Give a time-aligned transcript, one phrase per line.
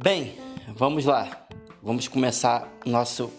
[0.00, 0.36] Bem,
[0.76, 1.48] vamos lá.
[1.82, 3.32] Vamos começar nosso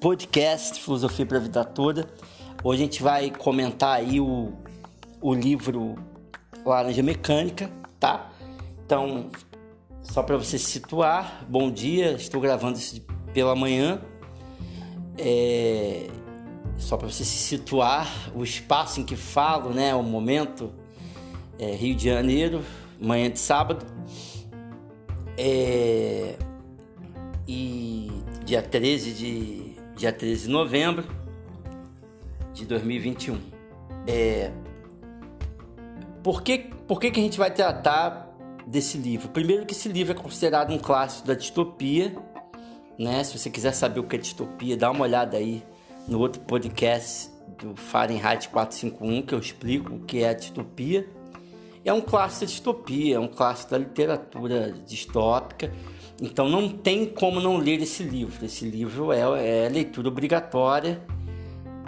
[0.00, 2.08] podcast Filosofia para a Vida Toda.
[2.64, 4.54] Hoje a gente vai comentar aí o,
[5.20, 5.96] o livro
[6.64, 8.32] Laranja Mecânica, tá?
[8.82, 9.28] Então,
[10.00, 13.02] só para você se situar, bom dia, estou gravando isso
[13.34, 14.00] pela manhã.
[15.18, 16.08] É,
[16.78, 20.72] só para você se situar, o espaço em que falo, né, o momento,
[21.58, 22.64] é Rio de Janeiro,
[22.98, 23.99] manhã de sábado.
[25.42, 26.36] É,
[27.48, 28.10] e
[28.44, 31.08] dia 13 de dia 13 de novembro
[32.52, 33.40] de 2021.
[34.06, 34.50] É,
[36.22, 39.30] por que, por que, que a gente vai tratar desse livro?
[39.30, 42.14] Primeiro que esse livro é considerado um clássico da distopia,
[42.98, 43.24] né?
[43.24, 45.62] Se você quiser saber o que é distopia, dá uma olhada aí
[46.06, 51.08] no outro podcast do Fahrenheit 451 que eu explico o que é a distopia.
[51.84, 55.72] É um clássico da distopia, é um clássico da literatura distópica.
[56.20, 58.44] Então não tem como não ler esse livro.
[58.44, 61.00] Esse livro é, é leitura obrigatória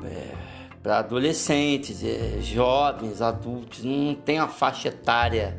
[0.05, 0.34] é,
[0.83, 3.84] para adolescentes, é, jovens, adultos.
[3.84, 5.59] Não tem a faixa etária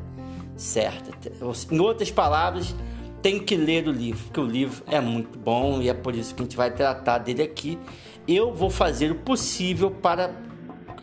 [0.55, 1.11] certa.
[1.71, 2.75] Em outras palavras,
[3.21, 6.35] tem que ler o livro, porque o livro é muito bom e é por isso
[6.35, 7.79] que a gente vai tratar dele aqui.
[8.27, 10.35] Eu vou fazer o possível para.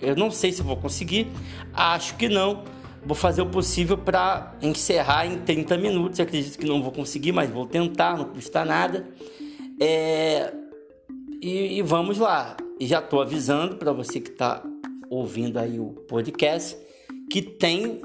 [0.03, 1.29] Eu não sei se vou conseguir,
[1.73, 2.65] acho que não
[3.05, 6.21] Vou fazer o possível para encerrar em 30 minutos.
[6.21, 9.07] acredito que não vou conseguir, mas vou tentar, não custa nada.
[9.81, 10.53] É...
[11.41, 12.57] E, e, vamos lá.
[12.81, 14.63] Já estou avisando para você que está
[15.09, 16.77] ouvindo aí o podcast
[17.31, 18.01] que tem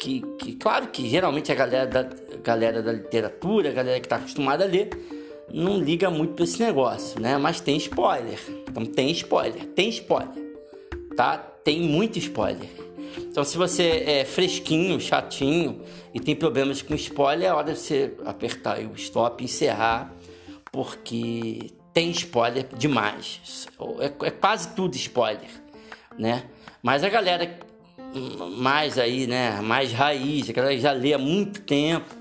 [0.00, 2.08] que, que, claro que geralmente a galera da
[2.42, 4.90] galera da literatura, a galera que está acostumada a ler,
[5.52, 7.36] não liga muito para esse negócio, né?
[7.36, 8.38] Mas tem spoiler.
[8.68, 10.56] Então tem spoiler, tem spoiler,
[11.16, 11.36] tá?
[11.36, 12.68] Tem muito spoiler.
[13.16, 18.14] Então, se você é fresquinho, chatinho e tem problemas com spoiler, é hora de você
[18.24, 20.12] apertar o stop e encerrar,
[20.72, 23.66] porque tem spoiler demais.
[24.00, 25.50] É, é quase tudo spoiler,
[26.18, 26.44] né?
[26.82, 27.58] Mas a galera
[28.56, 32.14] mais aí, né, mais raiz, a galera já lê há muito tempo,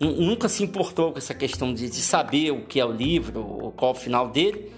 [0.00, 3.92] nunca se importou com essa questão de, de saber o que é o livro, qual
[3.92, 4.72] o final dele,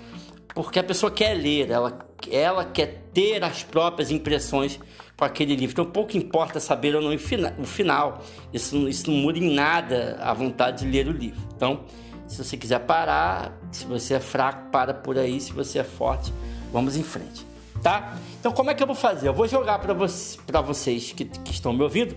[0.55, 4.81] porque a pessoa quer ler, ela, ela quer ter as próprias impressões
[5.17, 5.73] com aquele livro.
[5.73, 8.23] Então, pouco importa saber ou não o final.
[8.53, 11.41] Isso, isso não muda em nada a vontade de ler o livro.
[11.57, 11.85] Então,
[12.27, 15.41] se você quiser parar, se você é fraco, para por aí.
[15.41, 16.33] Se você é forte,
[16.73, 17.47] vamos em frente.
[17.83, 18.17] Tá?
[18.39, 19.29] Então, como é que eu vou fazer?
[19.29, 22.17] Eu vou jogar para vocês, vocês que, que, estão me ouvindo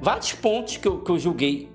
[0.00, 1.68] vários pontos que eu, que eu julguei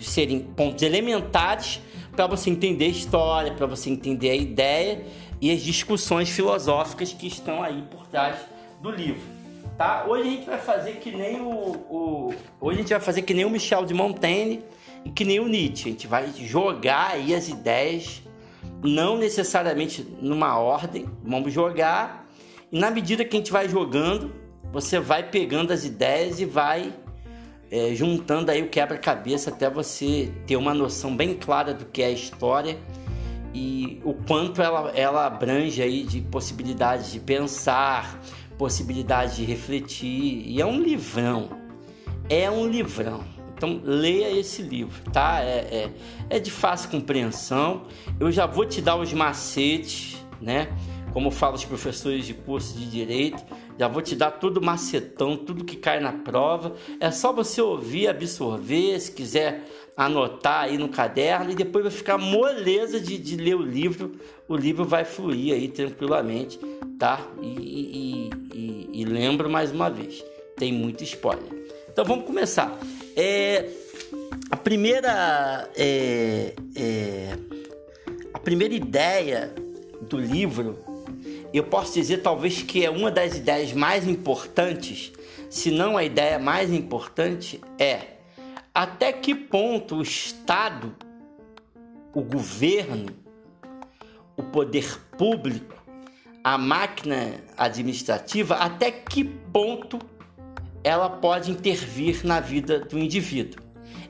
[0.00, 1.80] serem pontos elementares
[2.12, 5.04] para você entender a história, para você entender a ideia
[5.40, 8.36] e as discussões filosóficas que estão aí por trás
[8.82, 9.37] do livro
[9.78, 10.04] tá?
[10.06, 11.50] Hoje a gente vai fazer que nem o,
[11.88, 14.62] o, hoje a gente vai fazer que nem o Michel de Montaigne
[15.04, 15.88] e que nem o Nietzsche.
[15.88, 18.20] A gente vai jogar aí as ideias,
[18.82, 22.28] não necessariamente numa ordem, vamos jogar
[22.70, 24.30] e na medida que a gente vai jogando,
[24.70, 26.92] você vai pegando as ideias e vai
[27.70, 32.06] é, juntando aí o quebra-cabeça até você ter uma noção bem clara do que é
[32.06, 32.76] a história
[33.54, 38.20] e o quanto ela, ela abrange aí de possibilidades de pensar,
[38.58, 40.42] possibilidade de refletir.
[40.46, 41.48] E é um livrão.
[42.28, 43.24] É um livrão.
[43.56, 45.40] Então leia esse livro, tá?
[45.40, 45.90] É,
[46.28, 47.86] é, é de fácil compreensão.
[48.20, 50.68] Eu já vou te dar os macetes, né?
[51.12, 53.42] Como falam os professores de curso de direito,
[53.78, 56.74] já vou te dar tudo macetão, tudo que cai na prova.
[57.00, 59.64] É só você ouvir, absorver, se quiser
[59.98, 64.12] anotar aí no caderno e depois vai ficar moleza de, de ler o livro.
[64.48, 66.58] O livro vai fluir aí tranquilamente
[66.98, 67.24] tá?
[67.40, 70.24] E, e, e, e lembro mais uma vez,
[70.56, 71.48] tem muito spoiler.
[71.90, 72.76] Então vamos começar.
[73.16, 73.68] É,
[74.50, 77.36] a primeira é, é,
[78.34, 79.54] a primeira ideia
[80.02, 80.78] do livro,
[81.52, 85.12] eu posso dizer talvez que é uma das ideias mais importantes,
[85.48, 88.17] se não a ideia mais importante, é
[88.74, 90.94] até que ponto o Estado,
[92.14, 93.06] o governo,
[94.36, 95.78] o poder público
[96.42, 99.98] a máquina administrativa, até que ponto
[100.82, 103.62] ela pode intervir na vida do indivíduo.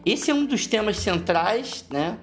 [0.07, 2.17] Esse é um dos temas centrais, né?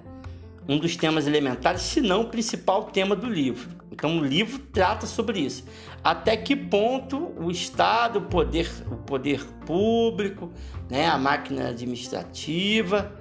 [0.67, 3.69] um dos temas elementares, se não o principal tema do livro.
[3.91, 5.65] Então o livro trata sobre isso.
[6.05, 10.51] Até que ponto o Estado, o poder, o poder público,
[10.87, 13.11] né, a máquina administrativa,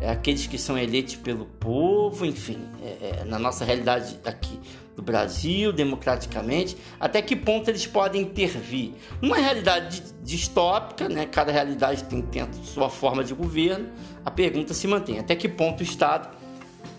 [0.00, 4.58] é, aqueles que são eleitos pelo povo, enfim, é, é, na nossa realidade aqui
[4.96, 8.90] do Brasil democraticamente, até que ponto eles podem intervir?
[9.20, 13.88] Numa realidade distópica, né, cada realidade tem, tem a sua forma de governo,
[14.24, 16.28] a pergunta se mantém: até que ponto o Estado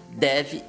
[0.10, 0.64] deve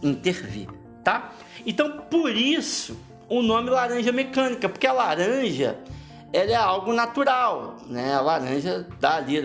[0.00, 0.68] intervir,
[1.02, 1.32] tá?
[1.66, 2.96] Então, por isso,
[3.38, 5.78] o nome laranja mecânica, porque a laranja
[6.32, 8.14] ela é algo natural, né?
[8.14, 9.40] A laranja dá ali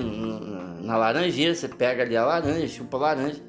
[0.82, 3.42] na laranjeira, você pega ali a laranja, chupa a laranja.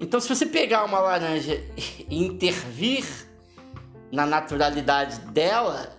[0.00, 1.62] Então, se você pegar uma laranja
[2.08, 3.04] e intervir
[4.10, 5.96] na naturalidade dela,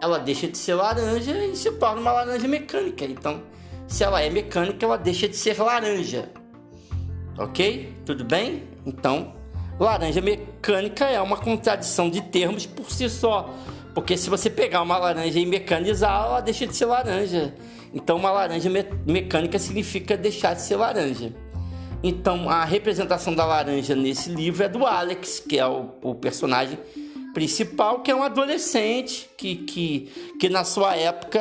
[0.00, 3.04] ela deixa de ser laranja e se torna uma laranja mecânica.
[3.04, 3.42] Então,
[3.86, 6.30] se ela é mecânica, ela deixa de ser laranja.
[7.38, 7.94] Ok?
[8.04, 8.68] Tudo bem?
[8.86, 9.34] Então,
[9.84, 13.52] laranja mecânica é uma contradição de termos por si só.
[13.94, 17.54] Porque se você pegar uma laranja e mecanizar, ela deixa de ser laranja.
[17.92, 21.32] Então, uma laranja me mecânica significa deixar de ser laranja.
[22.02, 26.78] Então, a representação da laranja nesse livro é do Alex, que é o, o personagem
[27.32, 31.40] principal, que é um adolescente que, que, que na sua época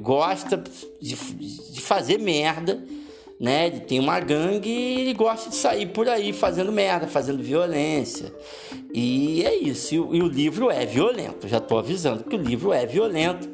[0.00, 0.62] gosta
[1.00, 2.82] de, de fazer merda,
[3.42, 3.66] né?
[3.66, 8.32] Ele tem uma gangue e ele gosta de sair por aí fazendo merda, fazendo violência.
[8.94, 9.94] E é isso.
[9.94, 11.46] E, o livro é violento.
[11.46, 13.50] Já estou avisando que o livro é violento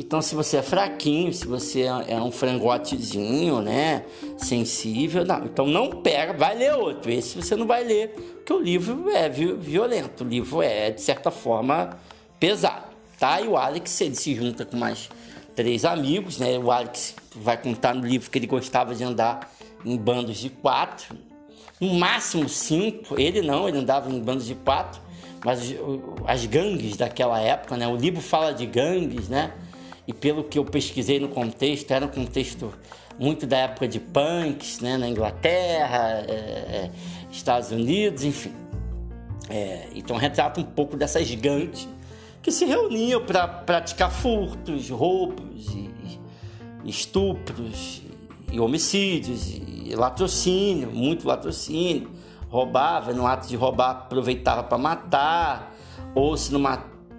[0.00, 4.04] então, se você é fraquinho, se você é um frangotezinho, né,
[4.36, 5.44] sensível, não.
[5.44, 7.10] Então, não pega, vai ler outro.
[7.10, 11.32] Esse você não vai ler, porque o livro é violento, o livro é, de certa
[11.32, 11.98] forma,
[12.38, 12.86] pesado,
[13.18, 13.40] tá?
[13.40, 15.10] E o Alex, ele se junta com mais
[15.56, 16.56] três amigos, né?
[16.56, 19.50] O Alex vai contar no livro que ele gostava de andar
[19.84, 21.16] em bandos de quatro,
[21.80, 23.18] no máximo cinco.
[23.18, 25.00] Ele não, ele andava em bandos de quatro,
[25.44, 25.74] mas
[26.26, 27.86] as gangues daquela época, né?
[27.86, 29.52] O livro fala de gangues, né?
[30.08, 32.72] e pelo que eu pesquisei no contexto, era um contexto
[33.18, 36.90] muito da época de punks, né, na Inglaterra, é, é,
[37.30, 38.54] Estados Unidos, enfim.
[39.50, 41.86] É, então retrata um pouco dessas gangues
[42.42, 45.87] que se reuniam para praticar furtos, roubos, e,
[46.88, 48.02] estupros,
[48.50, 52.10] e homicídios, e latrocínio, muito latrocínio.
[52.48, 55.74] Roubava, no ato de roubar aproveitava para matar,
[56.14, 56.60] ou se não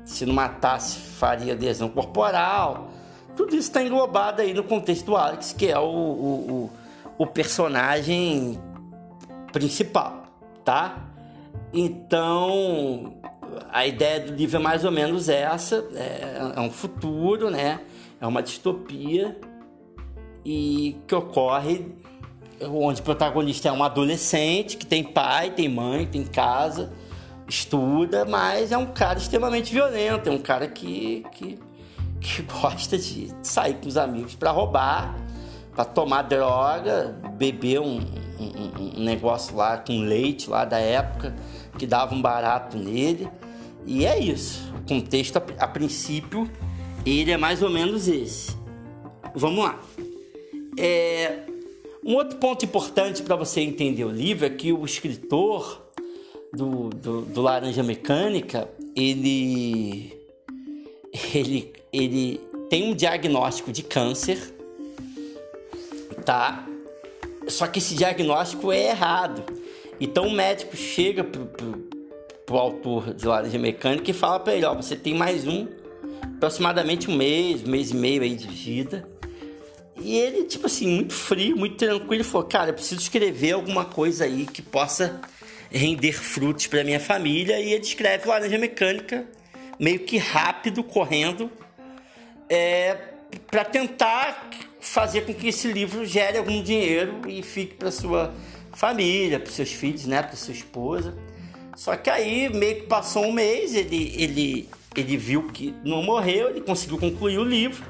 [0.04, 2.90] se não matasse, faria lesão corporal.
[3.36, 6.72] Tudo isso está englobado aí no contexto do Alex, que é o, o,
[7.16, 8.60] o personagem
[9.54, 10.24] principal,
[10.66, 10.98] tá?
[11.72, 13.14] Então,
[13.72, 17.82] a ideia do livro é mais ou menos essa: é, é um futuro, né?
[18.20, 19.40] É uma distopia
[20.44, 21.86] e que ocorre
[22.62, 26.92] onde o protagonista é um adolescente que tem pai, tem mãe, tem casa
[27.50, 31.60] estuda, mas é um cara extremamente violento, é um cara que, que,
[32.22, 35.16] que gosta de sair com os amigos para roubar,
[35.76, 38.00] para tomar droga, beber um,
[38.40, 41.36] um, um, negócio lá com leite lá da época
[41.78, 43.30] que dava um barato nele.
[43.86, 44.72] E é isso.
[44.76, 46.50] O contexto, a, a princípio,
[47.06, 48.56] ele é mais ou menos esse.
[49.34, 49.80] Vamos lá.
[50.78, 51.40] É,
[52.04, 55.90] um outro ponto importante para você entender o livro é que o escritor
[56.54, 60.14] do, do, do Laranja Mecânica, ele,
[61.34, 64.54] ele, ele tem um diagnóstico de câncer,
[66.26, 66.68] tá?
[67.48, 69.44] Só que esse diagnóstico é errado.
[70.00, 71.90] Então o médico chega pro, pro,
[72.46, 75.68] pro autor de Laranja Mecânica e fala para ele, ó, você tem mais um,
[76.36, 79.08] aproximadamente um mês, um mês e meio aí de vida.
[80.02, 84.26] E ele, tipo assim, muito frio, muito tranquilo, falou, cara, eu preciso escrever alguma coisa
[84.26, 85.22] aí que possa
[85.72, 89.26] render frutos para minha família e ele escreve Laranja Mecânica
[89.80, 91.50] meio que rápido, correndo,
[92.50, 92.98] é,
[93.50, 98.34] para tentar fazer com que esse livro gere algum dinheiro e fique para sua
[98.74, 101.16] família, para seus filhos, né, para sua esposa.
[101.76, 106.50] Só que aí meio que passou um mês, ele, ele, ele viu que não morreu,
[106.50, 107.86] ele conseguiu concluir o livro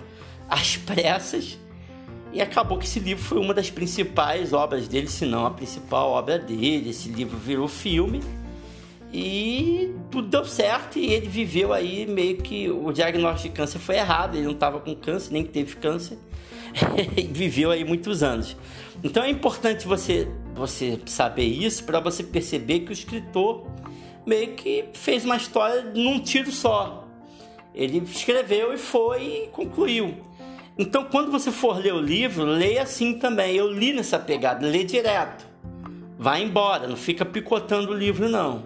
[0.47, 1.57] às pressas
[2.31, 6.11] e acabou que esse livro foi uma das principais obras dele, se não a principal
[6.11, 6.89] obra dele.
[6.89, 8.21] Esse livro virou filme
[9.11, 13.95] e tudo deu certo e ele viveu aí meio que o diagnóstico de câncer foi
[13.95, 16.17] errado, ele não estava com câncer, nem teve câncer.
[17.31, 18.55] viveu aí muitos anos.
[19.03, 23.65] Então é importante você você saber isso para você perceber que o escritor
[24.25, 27.07] meio que fez uma história num tiro só.
[27.73, 30.28] Ele escreveu e foi e concluiu.
[30.81, 33.53] Então, quando você for ler o livro, leia assim também.
[33.53, 35.45] Eu li nessa pegada, lê direto.
[36.17, 38.63] Vai embora, não fica picotando o livro, não.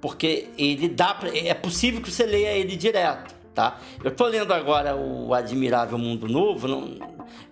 [0.00, 3.32] Porque ele dá pra, é possível que você leia ele direto.
[3.54, 3.78] tá?
[4.02, 6.98] Eu tô lendo agora o Admirável Mundo Novo, não,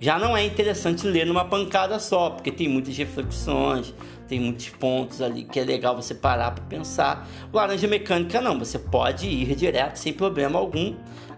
[0.01, 3.95] já não é interessante ler numa pancada só, porque tem muitas reflexões,
[4.27, 7.29] tem muitos pontos ali que é legal você parar para pensar.
[7.53, 10.95] O Laranja Mecânica não, você pode ir direto sem problema algum,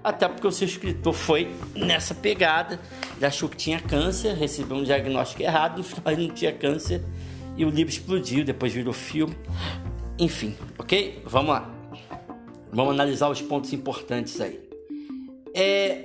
[0.07, 2.79] até porque o seu escritor foi nessa pegada,
[3.17, 7.03] ele achou que tinha câncer, recebeu um diagnóstico errado, no não tinha câncer
[7.57, 9.37] e o livro explodiu, depois virou filme.
[10.17, 11.21] Enfim, ok?
[11.27, 11.75] Vamos lá.
[12.73, 14.61] Vamos analisar os pontos importantes aí.
[15.53, 16.05] É,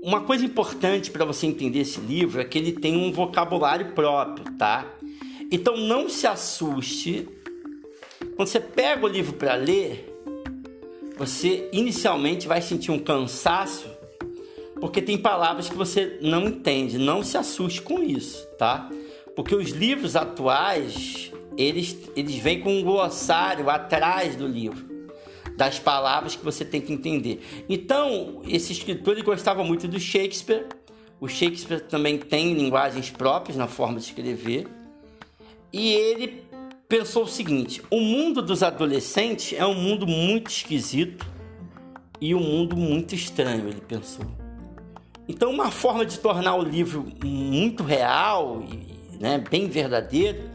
[0.00, 4.44] uma coisa importante para você entender esse livro é que ele tem um vocabulário próprio,
[4.56, 4.86] tá?
[5.50, 7.28] Então não se assuste.
[8.36, 10.11] Quando você pega o livro para ler,
[11.16, 13.86] você inicialmente vai sentir um cansaço,
[14.80, 16.98] porque tem palavras que você não entende.
[16.98, 18.90] Não se assuste com isso, tá?
[19.36, 24.92] Porque os livros atuais, eles, eles vêm com um glossário atrás do livro
[25.56, 27.42] das palavras que você tem que entender.
[27.68, 30.66] Então, esse escritor ele gostava muito do Shakespeare.
[31.20, 34.66] O Shakespeare também tem linguagens próprias na forma de escrever.
[35.72, 36.42] E ele
[36.92, 41.26] pensou o seguinte: o mundo dos adolescentes é um mundo muito esquisito
[42.20, 44.26] e um mundo muito estranho, ele pensou.
[45.26, 50.50] Então, uma forma de tornar o livro muito real e né, bem verdadeiro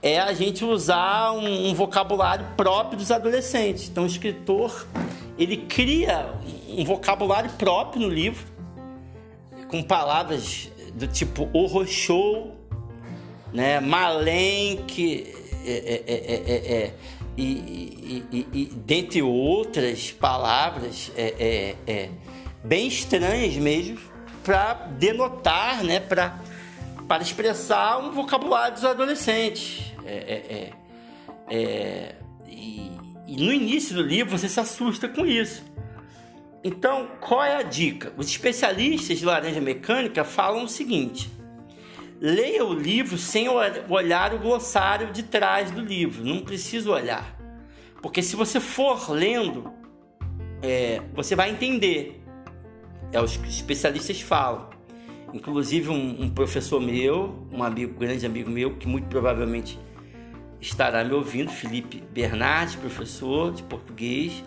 [0.00, 3.90] é a gente usar um, um, vocabulário próprio dos adolescentes.
[3.90, 4.86] Então, o escritor
[5.38, 6.32] ele cria
[6.70, 8.46] um vocabulário próprio no livro,
[9.68, 12.56] com palavras do tipo horror show,
[13.52, 16.94] né, malenque, é, é, é, é, é
[17.36, 21.10] e, e, e, dentre outras palavras
[22.62, 23.98] bem estranhas mesmo,
[24.44, 26.38] para denotar, né, para
[27.20, 29.92] expressar um vocabulário dos adolescentes.
[30.04, 30.72] É, é,
[31.50, 32.14] é,
[32.46, 32.92] e,
[33.26, 35.62] e no início do livro você se assusta com isso.
[36.64, 38.12] Então, qual é a dica?
[38.16, 41.30] Os especialistas de laranja mecânica falam o seguinte:
[42.22, 47.36] leia o livro sem olhar o glossário de trás do livro, não precisa olhar.
[48.00, 49.72] Porque se você for lendo,
[50.62, 52.22] é, você vai entender.
[53.10, 54.70] É os especialistas falam.
[55.34, 59.76] Inclusive um, um professor meu, um amigo, grande amigo meu, que muito provavelmente
[60.60, 64.44] estará me ouvindo, Felipe Bernardi, professor de português.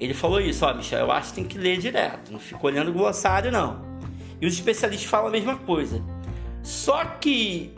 [0.00, 2.88] Ele falou isso, ó, Michel, eu acho que tem que ler direto, não fica olhando
[2.88, 3.82] o glossário, não.
[4.40, 6.02] E os especialistas falam a mesma coisa.
[6.68, 7.70] Só que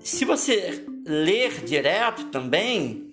[0.00, 3.10] se você ler direto também,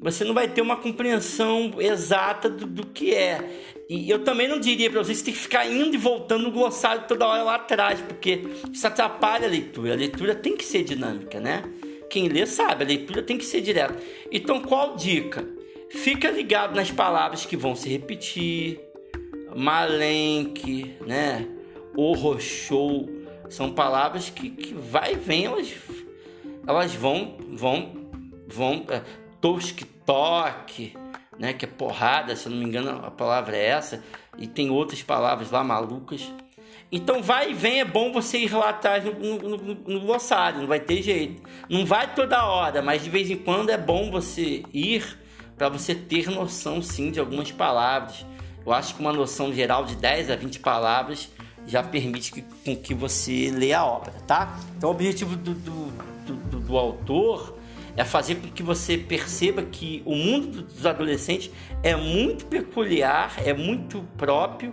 [0.00, 3.38] você não vai ter uma compreensão exata do, do que é.
[3.88, 6.50] E eu também não diria para vocês que tem que ficar indo e voltando no
[6.50, 9.92] glossário toda hora lá atrás, porque isso atrapalha a leitura.
[9.92, 11.62] A leitura tem que ser dinâmica, né?
[12.10, 13.96] quem lê sabe, a leitura tem que ser direta.
[14.32, 15.48] Então, qual dica?
[15.88, 18.80] Fica ligado nas palavras que vão se repetir.
[19.54, 21.46] Malenque, né?
[21.96, 23.19] Orrochou.
[23.50, 25.74] São palavras que, que vai e vem, elas,
[26.66, 27.92] elas vão, vão,
[28.48, 28.86] vão.
[28.88, 29.02] É,
[29.40, 30.96] tosque-toque,
[31.38, 31.52] né?
[31.52, 34.02] Que é porrada, se não me engano a palavra é essa.
[34.38, 36.30] E tem outras palavras lá malucas
[36.92, 40.60] então vai e vem, é bom você ir lá atrás no, no, no, no, glossário,
[40.60, 41.40] não vai ter jeito.
[41.68, 45.18] Não vai toda hora, mas de vez em quando é bom você ir
[45.56, 48.26] para você ter noção sim de algumas palavras.
[48.66, 51.30] Eu acho que uma noção geral de 10 a 20 palavras
[51.66, 54.58] já permite que, com que você leia a obra, tá?
[54.76, 55.86] Então o objetivo do, do,
[56.26, 57.56] do, do autor
[57.96, 61.50] é fazer com que você perceba que o mundo dos adolescentes
[61.82, 64.72] é muito peculiar, é muito próprio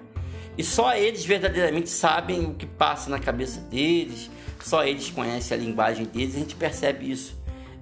[0.57, 4.29] e só eles verdadeiramente sabem o que passa na cabeça deles,
[4.63, 7.37] só eles conhecem a linguagem deles, a gente percebe isso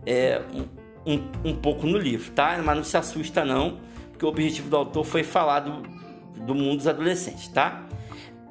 [0.06, 2.62] é, um, um, um, pouco no livro, tá?
[2.64, 3.80] Mas não se assusta não,
[4.12, 5.84] porque o objetivo do autor foi falar do,
[6.42, 7.88] do mundo dos adolescentes, tá?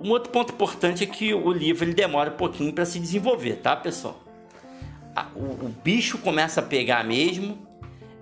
[0.00, 3.56] Um outro ponto importante é que o livro ele demora um pouquinho para se desenvolver,
[3.56, 4.22] tá, pessoal?
[5.34, 7.58] O, o, bicho começa a pegar mesmo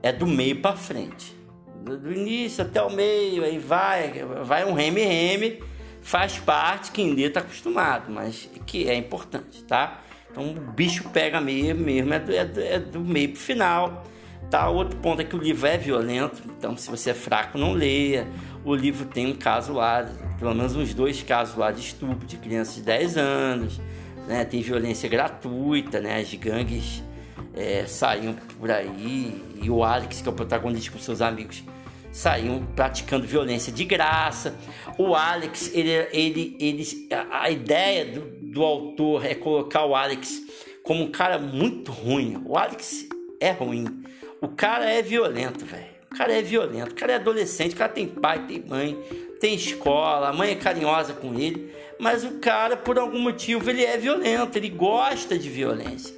[0.03, 1.35] é do meio para frente.
[1.83, 5.59] Do, do, início até o meio, aí vai, vai um reme-reme
[6.03, 10.01] faz parte, quem lê está acostumado, mas que é importante, tá?
[10.31, 14.05] Então o bicho pega mesmo, mesmo é do, é do, é do meio pro final.
[14.51, 14.69] Tá?
[14.69, 18.27] Outro ponto é que o livro é violento, então se você é fraco, não leia.
[18.65, 22.37] O livro tem um caso lá, pelo menos uns dois casos lá de estupro de
[22.37, 23.81] crianças de 10 anos,
[24.29, 24.45] né?
[24.45, 26.21] tem violência gratuita, né?
[26.21, 27.03] as gangues
[27.55, 31.65] é, saíam por aí, e o Alex, que é o protagonista com seus amigos,
[32.13, 34.57] saíam praticando violência de graça.
[34.99, 38.21] O Alex, ele, ele, ele, a ideia do,
[38.53, 40.41] do autor é colocar o Alex
[40.83, 42.41] como um cara muito ruim.
[42.45, 43.09] O Alex
[43.41, 44.05] é ruim.
[44.41, 46.02] O cara é violento, velho.
[46.13, 46.93] O cara é violento.
[46.93, 47.75] O cara é adolescente.
[47.75, 48.99] O cara tem pai, tem mãe,
[49.41, 53.85] tem escola, a mãe é carinhosa com ele, mas o cara, por algum motivo, ele
[53.85, 56.15] é violento, ele gosta de violência.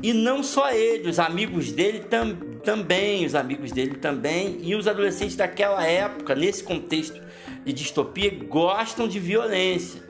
[0.00, 4.86] E não só ele, os amigos dele tam, também, os amigos dele também, e os
[4.86, 7.20] adolescentes daquela época, nesse contexto
[7.64, 10.00] de distopia, gostam de violência,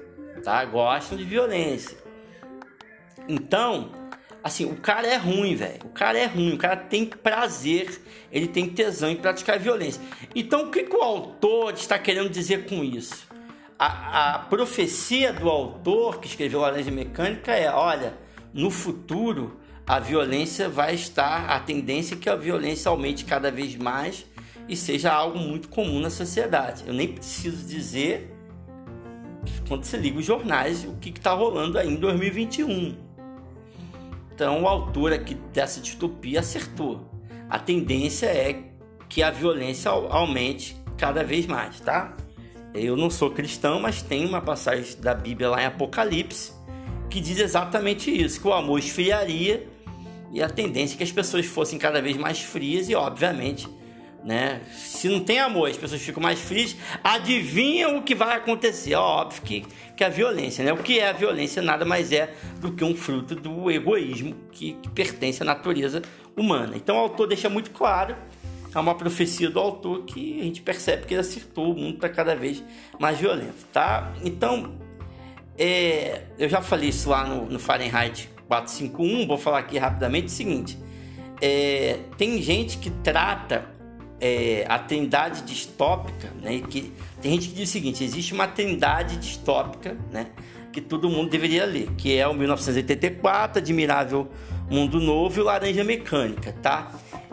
[0.45, 0.63] tá?
[0.67, 1.97] Gostam de violência.
[3.27, 3.93] Então,
[4.43, 5.81] assim, o cara é ruim, velho.
[5.85, 10.01] O cara é ruim, o cara tem prazer, ele tem tesão em praticar violência.
[10.35, 13.27] Então, o que, que o autor está querendo dizer com isso?
[13.79, 18.19] A, a profecia do autor que escreveu Laranja Mecânica é: olha,
[18.53, 23.75] no futuro a violência vai estar, a tendência é que a violência aumente cada vez
[23.75, 24.27] mais
[24.69, 26.85] e seja algo muito comum na sociedade.
[26.87, 28.31] Eu nem preciso dizer,
[29.67, 33.08] quando você liga os jornais, o que está rolando aí em 2021.
[34.39, 37.11] Então, o autor aqui dessa distopia acertou.
[37.51, 38.63] A tendência é
[39.09, 42.17] que a violência aumente cada vez mais, tá?
[42.73, 46.53] Eu não sou cristão, mas tem uma passagem da Bíblia lá em Apocalipse
[47.11, 49.67] que diz exatamente isso: que o amor esfriaria
[50.31, 53.69] e a tendência é que as pessoas fossem cada vez mais frias e, obviamente,
[54.29, 54.61] né?
[54.71, 58.95] Se não tem amor, as pessoas ficam mais frias, adivinham o que vai acontecer.
[58.95, 59.65] óbvio que,
[59.97, 60.71] que a violência, né?
[60.71, 64.75] O que é a violência nada mais é do que um fruto do egoísmo que,
[64.75, 66.03] que pertence à natureza
[66.37, 66.77] humana.
[66.77, 68.15] Então o autor deixa muito claro,
[68.75, 72.11] é uma profecia do autor que a gente percebe que ele acertou, o mundo está
[72.11, 72.63] cada vez
[73.01, 74.13] mais violento, tá?
[74.23, 74.79] Então,
[75.57, 80.31] é, eu já falei isso lá no, no Fahrenheit 451, vou falar aqui rapidamente o
[80.31, 80.79] seguinte:
[81.41, 83.78] é, tem gente que trata
[84.21, 86.61] é, a trindade distópica, né?
[86.69, 90.29] Que, tem gente que diz o seguinte: existe uma trindade distópica, né?
[90.73, 94.29] Que todo mundo deveria ler, que é o 1984, Admirável
[94.71, 96.93] Mundo Novo e o Laranja Mecânica, tá?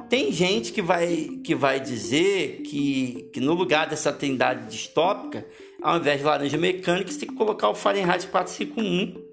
[0.10, 5.46] Tem gente que vai, que vai dizer que, que no lugar dessa trindade distópica,
[5.82, 9.26] ao invés de Laranja Mecânica, você tem que colocar o Fahrenheit 451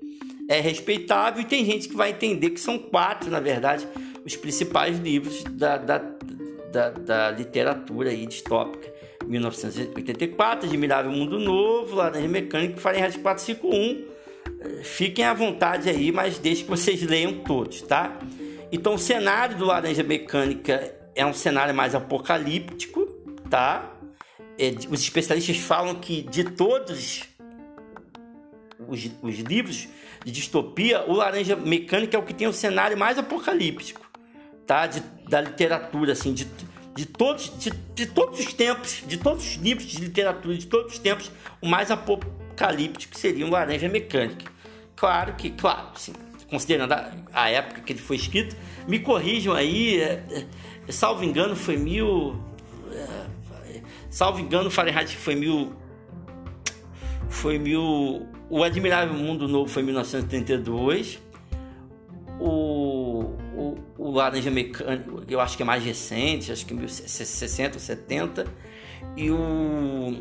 [0.49, 3.87] é respeitável e tem gente que vai entender que são quatro, na verdade,
[4.25, 5.99] os principais livros da, da,
[6.73, 8.91] da, da literatura aí distópica.
[9.25, 14.11] 1984, Admirável Mundo Novo, Laranja Mecânica Fahrenheit 451.
[14.83, 18.19] Fiquem à vontade aí, mas deixe que vocês leiam todos, tá?
[18.73, 23.07] Então, o cenário do Laranja Mecânica é um cenário mais apocalíptico,
[23.49, 23.95] tá?
[24.59, 27.23] É, os especialistas falam que de todos
[28.89, 29.89] os, os livros
[30.25, 34.01] de distopia, o Laranja Mecânica é o que tem o cenário mais apocalíptico,
[34.67, 34.87] tá?
[34.87, 36.47] De, da literatura, assim, de,
[36.95, 40.93] de, todos, de, de todos os tempos, de todos os livros de literatura de todos
[40.93, 44.51] os tempos, o mais apocalíptico seria o Laranja Mecânica.
[44.95, 46.13] Claro que, claro, assim,
[46.49, 50.23] considerando a, a, época que ele foi escrito, me corrijam aí, é,
[50.87, 52.39] é, salvo engano, foi mil.
[52.93, 55.73] É, salvo engano, Fahrenheit foi mil.
[57.29, 61.19] Foi mil o Admirável Mundo Novo foi em 1932.
[62.39, 62.92] O,
[64.13, 68.47] o, Laranja Mecânico, eu acho que é mais recente, acho que 60 ou 70.
[69.17, 70.21] E o.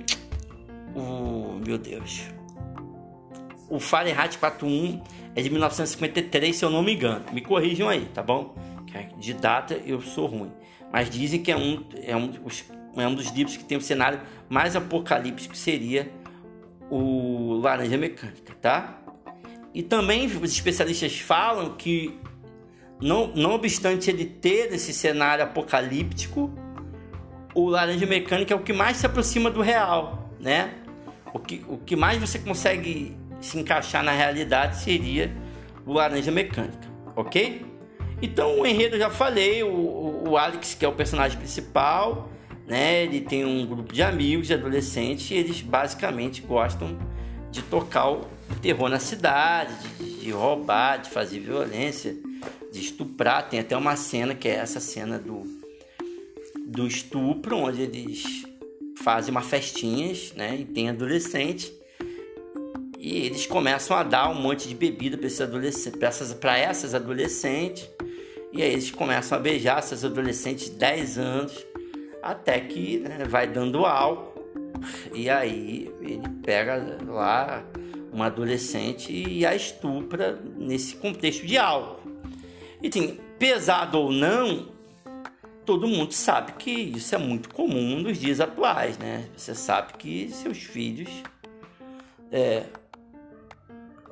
[0.95, 1.59] O.
[1.65, 2.23] Meu Deus.
[3.69, 5.01] O Fahrenheit 41
[5.35, 7.23] é de 1953, se eu não me engano.
[7.31, 8.55] Me corrijam aí, tá bom?
[8.93, 10.51] É de data eu sou ruim.
[10.91, 12.33] Mas dizem que é um, é um,
[12.97, 16.11] é um dos livros que tem o cenário mais apocalíptico, que seria
[16.89, 19.01] o laranja mecânica, tá?
[19.73, 22.19] E também os especialistas falam que,
[23.01, 26.53] não, não obstante ele ter esse cenário apocalíptico,
[27.53, 30.75] o laranja mecânica é o que mais se aproxima do real, né?
[31.33, 35.31] O que, o que mais você consegue se encaixar na realidade seria
[35.85, 37.65] o laranja mecânica, ok?
[38.21, 42.29] Então o enredo eu já falei, o, o Alex, que é o personagem principal,
[42.67, 43.03] né?
[43.03, 46.97] Ele tem um grupo de amigos, de adolescentes, e eles basicamente gostam
[47.49, 48.27] de tocar o
[48.61, 52.15] terror na cidade, de, de roubar, de fazer violência,
[52.71, 53.49] de estuprar.
[53.49, 55.43] Tem até uma cena que é essa cena do,
[56.65, 58.45] do estupro, onde eles
[58.97, 60.57] fazem uma festinhas, né?
[60.59, 61.73] E tem adolescente.
[62.97, 67.89] E eles começam a dar um monte de bebida para essas, essas adolescentes.
[68.53, 71.65] E aí eles começam a beijar essas adolescentes de 10 anos
[72.21, 74.31] até que né, vai dando álcool
[75.13, 77.63] e aí ele pega lá
[78.11, 82.00] uma adolescente e a estupra nesse contexto de álcool.
[82.81, 84.69] E assim, pesado ou não,
[85.65, 89.29] todo mundo sabe que isso é muito comum nos dias atuais, né?
[89.35, 91.09] Você sabe que seus filhos
[92.31, 92.63] é,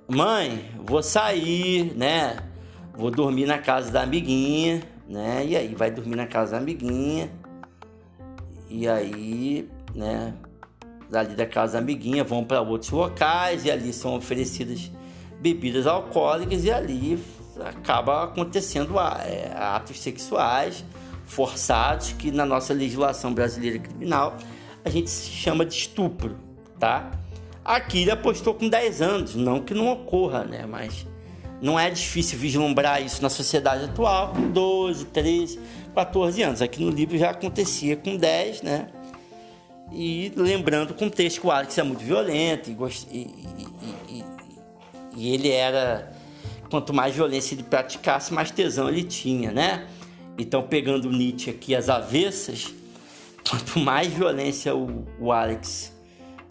[0.08, 2.38] mãe, vou sair, né?
[2.94, 5.46] Vou dormir na casa da amiguinha, né?
[5.46, 7.32] E aí vai dormir na casa da amiguinha.
[8.70, 10.34] E aí, né,
[11.12, 14.92] ali da casa amiguinha, vão para outros locais e ali são oferecidas
[15.40, 17.18] bebidas alcoólicas e ali
[17.64, 20.84] acaba acontecendo é, atos sexuais
[21.26, 24.36] forçados que na nossa legislação brasileira criminal
[24.84, 26.38] a gente chama de estupro,
[26.80, 27.12] tá?
[27.64, 30.66] Aqui ele apostou com 10 anos, não que não ocorra, né?
[30.66, 31.06] Mas
[31.62, 35.60] não é difícil vislumbrar isso na sociedade atual, com 12, 13,
[35.94, 36.62] 14 anos.
[36.62, 38.88] Aqui no livro já acontecia com 10, né?
[39.92, 42.74] E lembrando o contexto que o Alex é muito violento e,
[43.12, 43.68] e,
[44.08, 44.26] e,
[45.16, 46.14] e, ele era.
[46.70, 49.88] Quanto mais violência ele praticasse, mais tesão ele tinha, né?
[50.38, 52.74] Então, pegando Nietzsche aqui às avessas,
[53.50, 55.94] quanto mais violência o, o Alex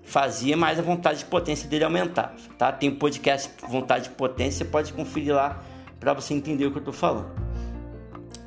[0.02, 2.72] fazia, mais a vontade de potência dele aumentava, tá?
[2.72, 5.62] Tem um podcast Vontade de Potência, pode conferir lá
[6.00, 7.30] para você entender o que eu tô falando.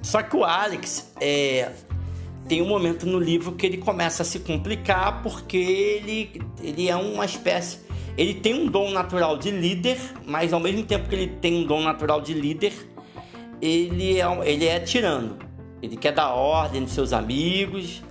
[0.02, 1.72] Só que o Alex é,
[2.48, 6.96] tem um momento no livro que ele começa a se complicar porque ele, ele é
[6.96, 7.80] uma espécie.
[8.18, 11.64] Ele tem um dom natural de líder, mas ao mesmo tempo que ele tem um
[11.64, 12.74] dom natural de líder,
[13.62, 15.38] ele é, ele é tirano.
[15.82, 18.02] Ele quer dar ordem nos seus amigos,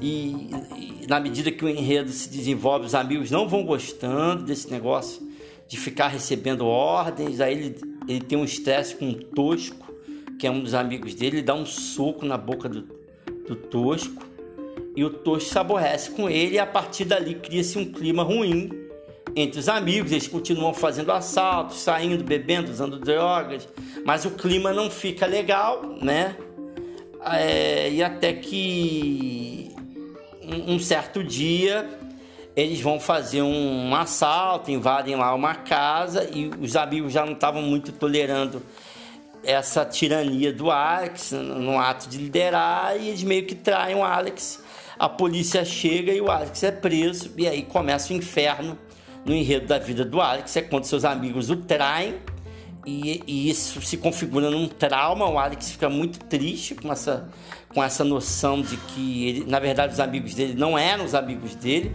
[0.00, 4.70] e, e, na medida que o enredo se desenvolve, os amigos não vão gostando desse
[4.70, 5.26] negócio
[5.66, 7.40] de ficar recebendo ordens.
[7.40, 9.92] Aí ele, ele tem um estresse com o Tosco,
[10.38, 12.82] que é um dos amigos dele, ele dá um soco na boca do,
[13.46, 14.24] do Tosco.
[14.94, 18.87] E o Tosco se aborrece com ele, e a partir dali cria-se um clima ruim
[19.34, 20.12] entre os amigos.
[20.12, 23.68] Eles continuam fazendo assaltos, saindo, bebendo, usando drogas,
[24.04, 26.36] mas o clima não fica legal, né?
[27.32, 29.70] É, e até que
[30.66, 31.88] um certo dia
[32.56, 37.62] eles vão fazer um assalto, invadem lá uma casa e os amigos já não estavam
[37.62, 38.62] muito tolerando
[39.44, 44.60] essa tirania do Alex no ato de liderar e eles meio que traem o Alex.
[44.98, 48.76] A polícia chega e o Alex é preso e aí começa o inferno
[49.28, 50.56] no enredo da vida do Alex.
[50.56, 52.16] É quando seus amigos o traem
[52.86, 55.28] e, e isso se configura num trauma.
[55.28, 57.28] O Alex fica muito triste com essa
[57.74, 61.54] com essa noção de que, ele, na verdade, os amigos dele não eram os amigos
[61.54, 61.94] dele,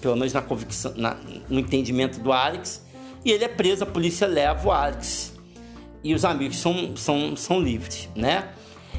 [0.00, 1.16] pelo menos na convicção, na,
[1.48, 2.84] no entendimento do Alex,
[3.24, 5.34] e ele é preso, a polícia leva o Alex
[6.02, 8.48] e os amigos são, são, são livres, né?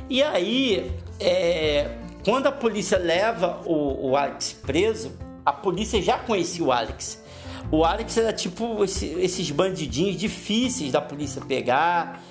[0.10, 1.90] E aí, é,
[2.24, 5.12] quando a polícia leva o, o Alex preso,
[5.46, 7.24] a polícia já conhecia o Alex.
[7.72, 12.22] O Alex era tipo esse, esses bandidinhos difíceis da polícia pegar,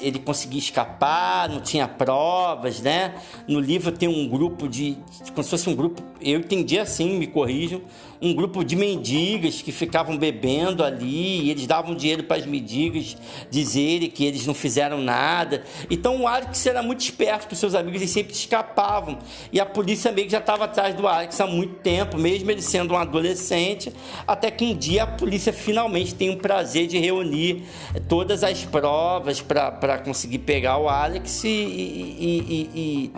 [0.00, 3.14] ele conseguia escapar, não tinha provas, né?
[3.48, 4.98] No livro tem um grupo de.
[5.32, 7.82] como se fosse um grupo, eu entendi assim, me corrijam,
[8.22, 13.16] um grupo de mendigas que ficavam bebendo ali, e eles davam dinheiro para as mendigas
[13.50, 15.64] dizerem que eles não fizeram nada.
[15.88, 19.18] Então o Alex era muito esperto com seus amigos, eles sempre escapavam.
[19.50, 22.60] E a polícia meio que já estava atrás do Alex há muito tempo, mesmo ele
[22.60, 23.90] sendo um adolescente,
[24.26, 27.62] até que um dia a polícia finalmente tem o prazer de reunir
[28.06, 33.12] todas as provas para conseguir pegar o Alex e, e, e, e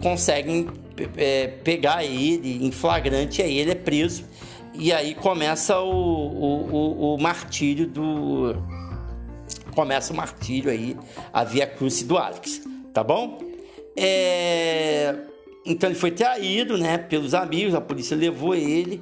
[0.00, 0.68] conseguem
[1.16, 4.24] é, pegar ele em flagrante, aí ele é preso
[4.74, 8.56] e aí começa o, o, o, o martírio do.
[9.74, 10.96] Começa o martírio aí,
[11.32, 13.38] a via cruz do Alex, tá bom?
[13.96, 15.14] É...
[15.64, 19.00] Então ele foi traído, né, pelos amigos, a polícia levou ele.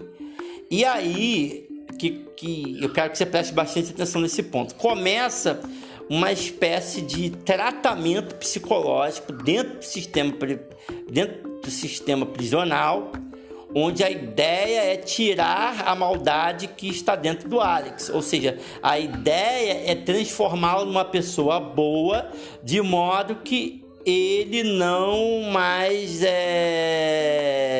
[0.70, 1.68] E aí
[2.00, 4.74] que, que eu quero que você preste bastante atenção nesse ponto.
[4.74, 5.60] Começa
[6.10, 10.32] uma espécie de tratamento psicológico dentro do sistema
[11.08, 13.12] dentro do sistema prisional,
[13.72, 18.08] onde a ideia é tirar a maldade que está dentro do Alex.
[18.08, 22.28] Ou seja, a ideia é transformá-lo numa pessoa boa,
[22.60, 27.70] de modo que ele não mais é.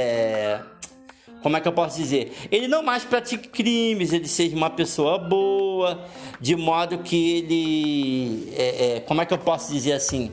[1.43, 2.33] Como é que eu posso dizer?
[2.51, 6.05] Ele não mais pratique crimes, ele seja uma pessoa boa,
[6.41, 8.53] de modo que ele.
[8.57, 10.31] É, é, como é que eu posso dizer assim?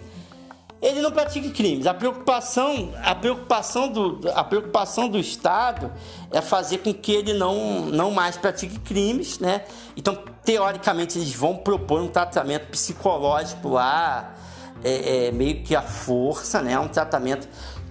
[0.81, 1.87] ele não pratica crimes.
[1.87, 5.91] A preocupação, a preocupação do, a preocupação do Estado
[6.31, 9.63] é fazer com que ele não, não mais pratique crimes, né?
[9.95, 14.35] Então, teoricamente, eles vão propor um tratamento psicológico lá,
[14.83, 16.77] é, é, meio que a força, né?
[16.79, 17.47] Um tratamento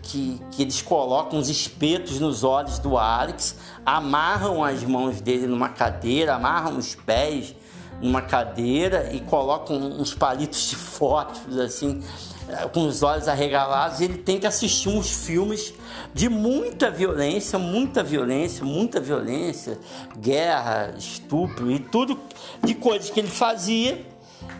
[0.06, 5.68] que, que eles colocam uns espetos nos olhos do Alex, amarram as mãos dele numa
[5.68, 7.54] cadeira, amarram os pés
[8.00, 12.02] numa cadeira e colocam uns palitos de fósforos assim
[12.72, 15.74] com os olhos arregalados, ele tem que assistir uns filmes
[16.14, 19.78] de muita violência, muita violência, muita violência,
[20.18, 22.18] guerra, estupro e tudo
[22.62, 24.04] de coisas que ele fazia.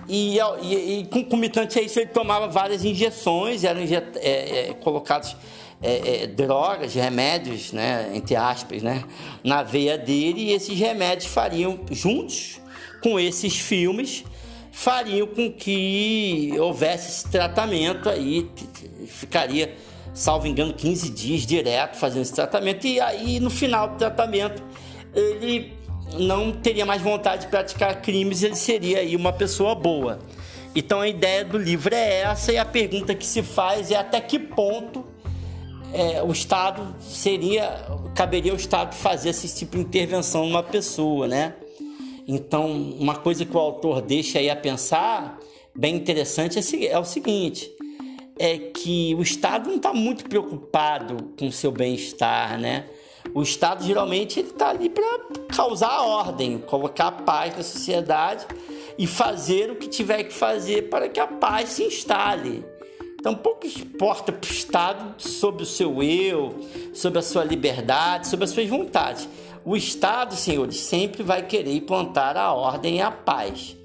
[0.09, 5.37] E, e, e concomitante a isso, ele tomava várias injeções, eram é, é, colocados
[5.83, 9.05] é, é, drogas, remédios, né, entre aspas, né,
[9.42, 12.61] na veia dele e esses remédios fariam, juntos
[13.03, 14.25] com esses filmes,
[14.73, 18.49] fariam com que houvesse esse tratamento aí,
[19.07, 19.75] ficaria,
[20.14, 24.62] salvo engano, 15 dias direto fazendo esse tratamento e aí no final do tratamento
[25.14, 25.76] ele
[26.14, 30.19] não teria mais vontade de praticar crimes, ele seria aí uma pessoa boa.
[30.75, 34.21] Então a ideia do livro é essa e a pergunta que se faz é até
[34.21, 35.05] que ponto
[35.92, 41.55] é, o Estado seria, caberia ao Estado fazer esse tipo de intervenção numa pessoa, né?
[42.29, 45.38] Então, uma coisa que o autor deixa aí a pensar,
[45.75, 47.71] bem interessante, é, é o seguinte:
[48.38, 52.85] é que o Estado não está muito preocupado com o seu bem-estar, né?
[53.35, 55.21] O Estado geralmente ele está ali para
[55.55, 58.47] causar ordem, colocar paz na sociedade
[58.99, 62.65] e fazer o que tiver que fazer para que a paz se instale.
[63.19, 66.61] Então, pouco importa para o Estado sobre o seu eu,
[66.95, 69.29] sobre a sua liberdade, sobre as suas vontades.
[69.65, 73.77] O Estado, senhores, sempre vai querer implantar a ordem e a paz.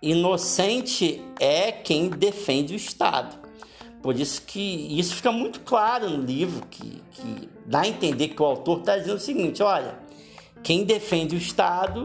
[0.00, 3.37] Inocente é quem defende o Estado.
[4.02, 8.40] Por isso que isso fica muito claro no livro, que, que dá a entender que
[8.40, 9.98] o autor está dizendo o seguinte: olha,
[10.62, 12.04] quem defende o Estado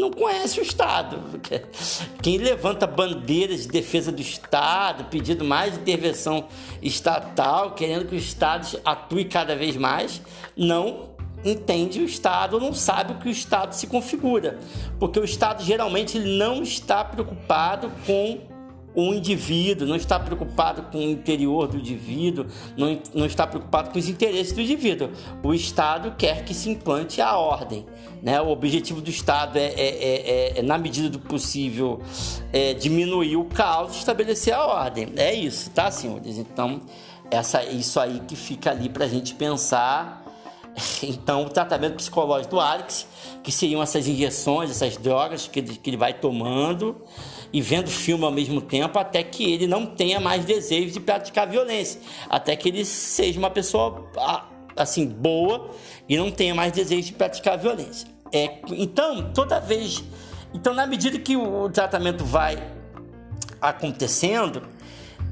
[0.00, 1.40] não conhece o Estado.
[2.22, 6.48] Quem levanta bandeiras de defesa do Estado, pedindo mais intervenção
[6.82, 10.22] estatal, querendo que o Estado atue cada vez mais,
[10.56, 11.10] não
[11.44, 14.58] entende o Estado, não sabe o que o Estado se configura.
[14.98, 18.49] Porque o Estado geralmente não está preocupado com
[18.94, 23.98] o indivíduo, não está preocupado com o interior do indivíduo, não, não está preocupado com
[23.98, 25.10] os interesses do indivíduo.
[25.42, 27.86] O Estado quer que se implante a ordem.
[28.22, 28.40] Né?
[28.40, 32.00] O objetivo do Estado é, é, é, é na medida do possível,
[32.52, 35.12] é diminuir o caos e estabelecer a ordem.
[35.16, 36.36] É isso, tá, senhores?
[36.36, 36.82] Então,
[37.30, 40.18] essa, isso aí que fica ali para a gente pensar.
[41.02, 43.06] Então, o tratamento psicológico do Alex,
[43.42, 46.96] que seriam essas injeções, essas drogas que que ele vai tomando
[47.52, 51.48] e vendo filme ao mesmo tempo, até que ele não tenha mais desejo de praticar
[51.48, 54.08] violência, até que ele seja uma pessoa
[54.76, 55.70] assim boa
[56.08, 58.08] e não tenha mais desejo de praticar violência.
[58.32, 60.02] É, então, toda vez,
[60.54, 62.56] então na medida que o tratamento vai
[63.60, 64.62] acontecendo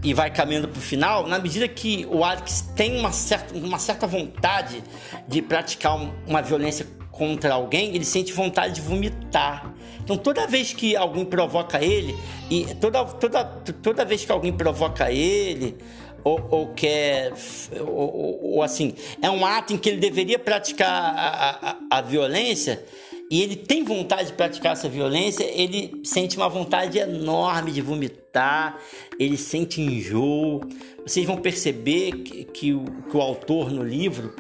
[0.02, 3.78] e vai caminhando para o final, na medida que o Alex tem uma certa, uma
[3.78, 4.82] certa vontade
[5.26, 6.86] de praticar uma violência
[7.18, 9.74] contra alguém, ele sente vontade de vomitar.
[10.02, 12.16] Então toda vez que alguém provoca ele,
[12.48, 13.44] e toda, toda,
[13.82, 15.76] toda vez que alguém provoca ele,
[16.24, 17.32] ou, ou quer,
[17.80, 22.84] ou, ou, assim, é um ato em que ele deveria praticar a, a, a violência,
[23.30, 28.80] e ele tem vontade de praticar essa violência, ele sente uma vontade enorme de vomitar,
[29.18, 30.60] ele sente enjoo.
[31.06, 34.34] Vocês vão perceber que, que, o, que o autor no livro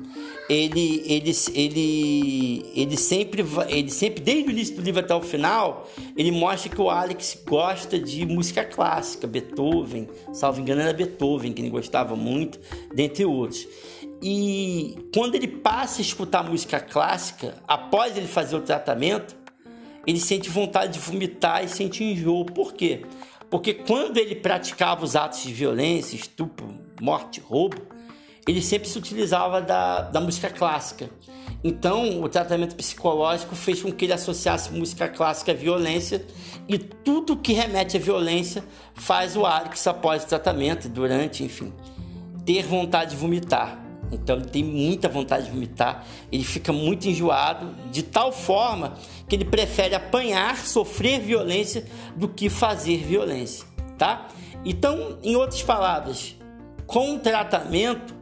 [0.48, 5.86] ele, ele, ele, ele sempre, ele sempre, desde o início do livro até o final,
[6.16, 11.60] ele mostra que o Alex gosta de música clássica, Beethoven, salvo engano era Beethoven, que
[11.60, 12.58] ele gostava muito,
[12.94, 13.68] dentre outros.
[14.20, 19.36] E quando ele passa a escutar música clássica, após ele fazer o tratamento,
[20.06, 22.44] ele sente vontade de vomitar e sente enjoo.
[22.44, 23.02] Por quê?
[23.50, 27.80] Porque quando ele praticava os atos de violência, estupro, morte, roubo,
[28.46, 31.10] ele sempre se utilizava da, da música clássica.
[31.62, 36.24] Então, o tratamento psicológico fez com que ele associasse música clássica à violência
[36.68, 41.72] e tudo que remete à violência faz o Alex, após o tratamento, durante, enfim,
[42.44, 43.87] ter vontade de vomitar.
[44.10, 48.94] Então, ele tem muita vontade de vomitar, ele fica muito enjoado, de tal forma
[49.28, 51.84] que ele prefere apanhar, sofrer violência,
[52.16, 53.66] do que fazer violência,
[53.98, 54.28] tá?
[54.64, 56.34] Então, em outras palavras,
[56.86, 58.14] com o tratamento,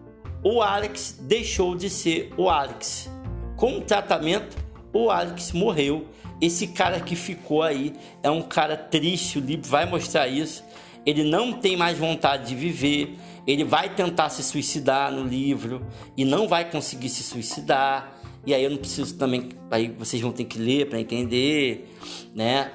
[0.43, 3.11] o Alex deixou de ser o Alex.
[3.57, 4.57] Com o tratamento,
[4.93, 6.07] o Alex morreu.
[6.41, 10.63] Esse cara que ficou aí é um cara triste, o livro vai mostrar isso.
[11.07, 13.17] Ele não tem mais vontade de viver,
[13.47, 18.21] ele vai tentar se suicidar no livro e não vai conseguir se suicidar.
[18.45, 21.93] E aí eu não preciso também, aí vocês vão ter que ler para entender,
[22.35, 22.73] né?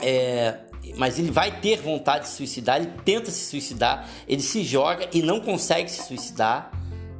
[0.00, 0.58] É,
[0.96, 5.08] mas ele vai ter vontade de se suicidar, ele tenta se suicidar, ele se joga
[5.12, 6.70] e não consegue se suicidar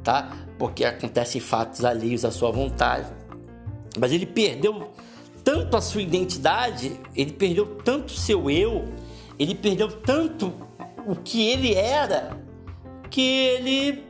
[0.05, 0.31] tá?
[0.57, 3.11] Porque acontecem fatos alheios à sua vontade.
[3.99, 4.93] Mas ele perdeu
[5.43, 8.85] tanto a sua identidade, ele perdeu tanto o seu eu,
[9.37, 10.53] ele perdeu tanto
[11.05, 12.37] o que ele era,
[13.15, 14.03] que ele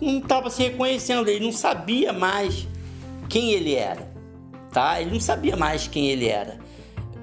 [0.00, 2.66] não estava se reconhecendo, ele não sabia mais
[3.28, 4.10] quem ele era,
[4.72, 4.98] tá?
[4.98, 6.58] Ele não sabia mais quem ele era.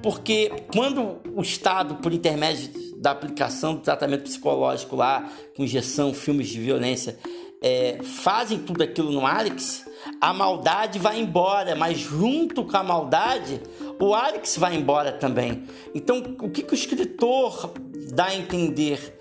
[0.00, 6.46] Porque quando o Estado, por intermédio da aplicação do tratamento psicológico lá, com injeção, filmes
[6.46, 7.18] de violência,
[7.60, 9.84] é, fazem tudo aquilo no Alex,
[10.20, 13.60] a maldade vai embora, mas junto com a maldade,
[13.98, 15.64] o Alex vai embora também.
[15.92, 17.72] Então, o que, que o escritor
[18.12, 19.18] dá a entender?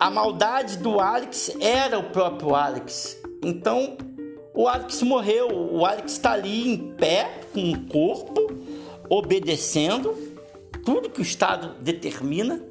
[0.00, 3.20] A maldade do Alex era o próprio Alex.
[3.44, 3.98] Então,
[4.54, 5.48] o Alex morreu.
[5.50, 8.48] O Alex está ali em pé, com o corpo,
[9.10, 10.16] obedecendo
[10.86, 12.62] tudo que o Estado determina,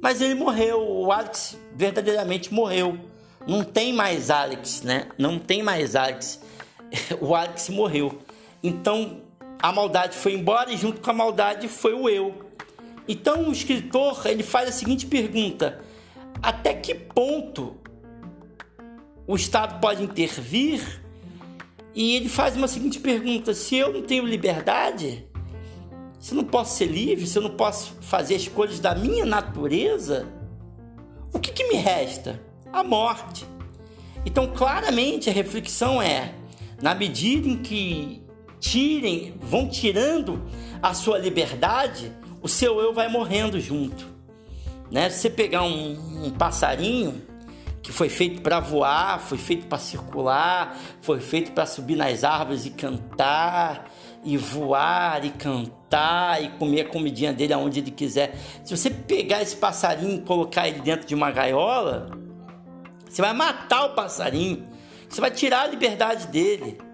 [0.00, 0.80] mas ele morreu.
[0.80, 2.96] O Alex verdadeiramente morreu.
[3.48, 5.08] Não tem mais Alex, né?
[5.18, 6.40] Não tem mais Alex.
[7.20, 8.20] O Alex morreu.
[8.62, 9.22] Então
[9.60, 12.32] a maldade foi embora e junto com a maldade foi o eu.
[13.08, 15.84] Então o escritor ele faz a seguinte pergunta:
[16.42, 17.76] até que ponto
[19.26, 21.02] o Estado pode intervir?
[21.94, 25.26] E ele faz uma seguinte pergunta: se eu não tenho liberdade,
[26.18, 30.26] se eu não posso ser livre, se eu não posso fazer escolhas da minha natureza,
[31.32, 32.40] o que, que me resta?
[32.72, 33.46] A morte.
[34.24, 36.34] Então, claramente, a reflexão é:
[36.82, 38.22] na medida em que
[38.58, 40.42] tirem, vão tirando
[40.82, 44.15] a sua liberdade, o seu eu vai morrendo junto.
[44.90, 45.10] Né?
[45.10, 47.22] Se você pegar um, um passarinho
[47.82, 52.66] que foi feito para voar, foi feito para circular, foi feito para subir nas árvores
[52.66, 53.88] e cantar,
[54.24, 58.36] e voar e cantar e comer a comidinha dele aonde ele quiser.
[58.64, 62.10] Se você pegar esse passarinho e colocar ele dentro de uma gaiola,
[63.08, 64.66] você vai matar o passarinho,
[65.08, 66.85] você vai tirar a liberdade dele.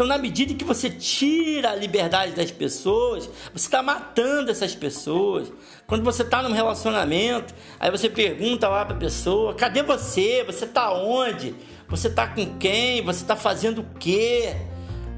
[0.00, 5.52] Então, na medida que você tira a liberdade das pessoas, você está matando essas pessoas.
[5.86, 10.42] Quando você está num relacionamento, aí você pergunta lá para a pessoa: cadê você?
[10.44, 11.54] Você está onde?
[11.86, 13.04] Você está com quem?
[13.04, 14.56] Você está fazendo o quê?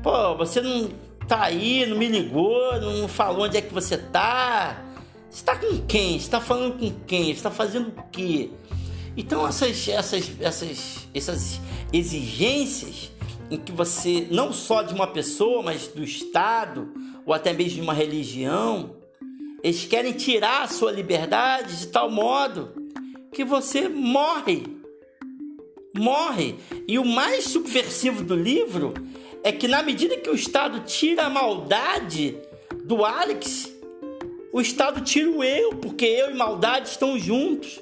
[0.02, 0.90] Pô, você não
[1.28, 4.82] tá aí, não me ligou, não falou onde é que você tá.
[5.30, 6.18] Você tá com quem?
[6.18, 7.26] Você tá falando com quem?
[7.26, 8.50] Você está fazendo o quê?
[9.16, 11.60] Então essas, essas, essas, essas
[11.92, 13.11] exigências
[13.52, 16.90] em que você, não só de uma pessoa, mas do Estado,
[17.26, 18.96] ou até mesmo de uma religião,
[19.62, 22.72] eles querem tirar a sua liberdade de tal modo
[23.30, 24.62] que você morre.
[25.94, 26.54] Morre.
[26.88, 28.94] E o mais subversivo do livro
[29.44, 32.38] é que na medida que o Estado tira a maldade
[32.84, 33.70] do Alex,
[34.50, 37.78] o Estado tira o eu, porque eu e maldade estão juntos.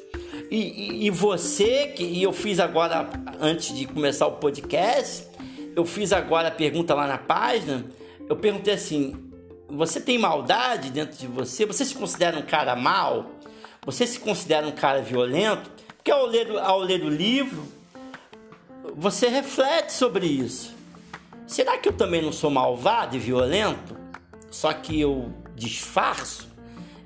[0.50, 3.08] E, e, e você, que e eu fiz agora,
[3.40, 5.29] antes de começar o podcast,
[5.76, 7.84] eu fiz agora a pergunta lá na página.
[8.28, 9.30] Eu perguntei assim:
[9.68, 11.64] você tem maldade dentro de você?
[11.66, 13.32] Você se considera um cara mau?
[13.84, 15.70] Você se considera um cara violento?
[15.96, 17.64] Porque ao ler, ao ler o livro,
[18.94, 20.74] você reflete sobre isso.
[21.46, 23.96] Será que eu também não sou malvado e violento?
[24.50, 26.48] Só que eu disfarço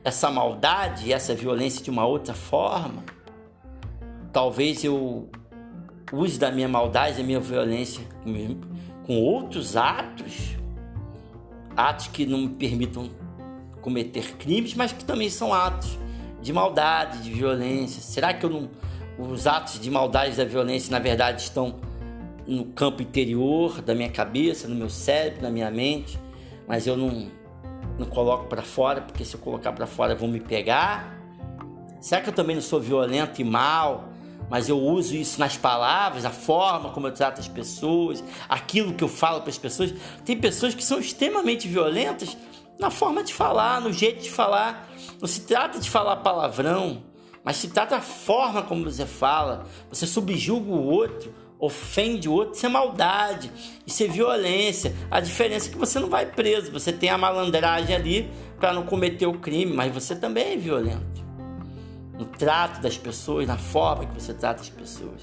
[0.03, 3.03] essa maldade e essa violência de uma outra forma?
[4.33, 5.31] Talvez eu
[6.13, 8.05] use da minha maldade, da minha violência
[9.07, 10.57] com outros atos,
[11.77, 13.11] atos que não me permitam
[13.81, 15.99] cometer crimes, mas que também são atos
[16.41, 18.01] de maldade, de violência.
[18.01, 18.71] Será que não,
[19.19, 21.77] os atos de maldade e da violência, na verdade, estão
[22.47, 26.19] no campo interior da minha cabeça, no meu cérebro, na minha mente,
[26.67, 27.31] mas eu não,
[27.99, 31.19] não coloco para fora, porque se eu colocar para fora vão me pegar?
[32.01, 34.11] Será que eu também não sou violento e mal?
[34.49, 39.03] Mas eu uso isso nas palavras, a forma como eu trato as pessoas, aquilo que
[39.05, 39.95] eu falo para as pessoas.
[40.25, 42.37] Tem pessoas que são extremamente violentas
[42.79, 44.89] na forma de falar, no jeito de falar.
[45.21, 47.03] Não se trata de falar palavrão,
[47.43, 49.67] mas se trata da forma como você fala.
[49.91, 53.51] Você subjuga o outro, ofende o outro, isso é maldade,
[53.87, 54.95] isso é violência.
[55.11, 58.85] A diferença é que você não vai preso, você tem a malandragem ali para não
[58.85, 61.24] cometer o crime, mas você também é violento
[62.19, 65.21] no trato das pessoas, na forma que você trata as pessoas.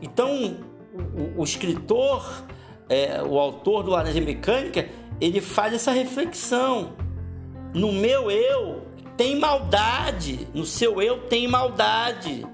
[0.00, 0.56] Então,
[1.36, 2.44] o, o escritor,
[2.88, 4.88] é, o autor do Laranja Mecânica,
[5.20, 6.92] ele faz essa reflexão.
[7.74, 12.46] No meu eu tem maldade, no seu eu tem maldade.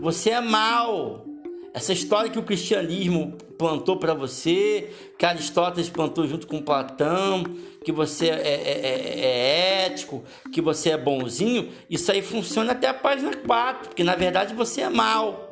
[0.00, 1.24] Você é mal.
[1.74, 7.44] Essa história que o cristianismo plantou para você, que Aristóteles plantou junto com Platão,
[7.86, 12.88] que você é, é, é, é, ético, que você é bonzinho, isso aí funciona até
[12.88, 15.50] a página 4, porque na verdade você é mal.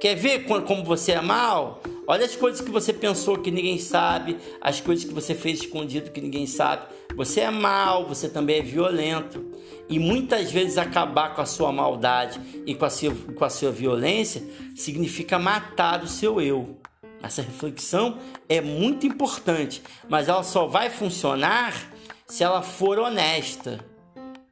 [0.00, 1.82] Quer ver como você é mal?
[2.06, 6.10] Olha as coisas que você pensou que ninguém sabe, as coisas que você fez escondido
[6.10, 6.86] que ninguém sabe.
[7.14, 9.44] Você é mal, você também é violento.
[9.86, 13.70] E muitas vezes acabar com a sua maldade e com a sua, com a sua
[13.70, 14.42] violência
[14.74, 16.78] significa matar o seu eu.
[17.26, 18.18] Essa reflexão
[18.48, 21.74] é muito importante, mas ela só vai funcionar
[22.26, 23.84] se ela for honesta.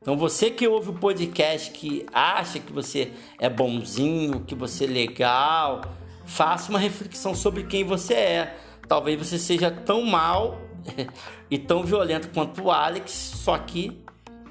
[0.02, 4.88] Então você que ouve o podcast que acha que você é bonzinho, que você é
[4.88, 5.82] legal,
[6.26, 8.56] faça uma reflexão sobre quem você é.
[8.88, 10.60] Talvez você seja tão mal
[11.48, 14.02] e tão violento quanto o Alex, só que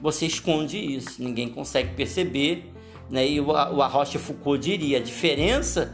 [0.02, 2.72] você esconde isso, ninguém consegue perceber.
[3.10, 3.28] Né?
[3.28, 5.94] E o, Arrocha Foucault diria: a diferença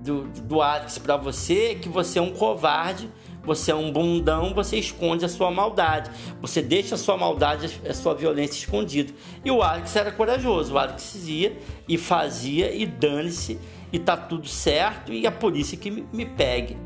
[0.00, 3.10] do, do Alex para você é que você é um covarde,
[3.42, 7.94] você é um bundão, você esconde a sua maldade, você deixa a sua maldade, a
[7.94, 9.12] sua violência escondida.
[9.44, 11.56] E o Alex era corajoso, o Alex ia
[11.88, 13.58] e fazia e dane-se
[13.92, 16.76] e tá tudo certo e a polícia que me, me pegue.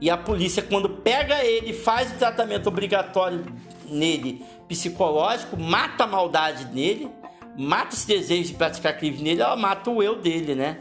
[0.00, 3.44] E a polícia, quando pega ele, faz o tratamento obrigatório
[3.88, 7.10] nele, psicológico, mata a maldade nele,
[7.56, 10.78] mata esse desejo de praticar crime nele, ela mata o eu dele, né?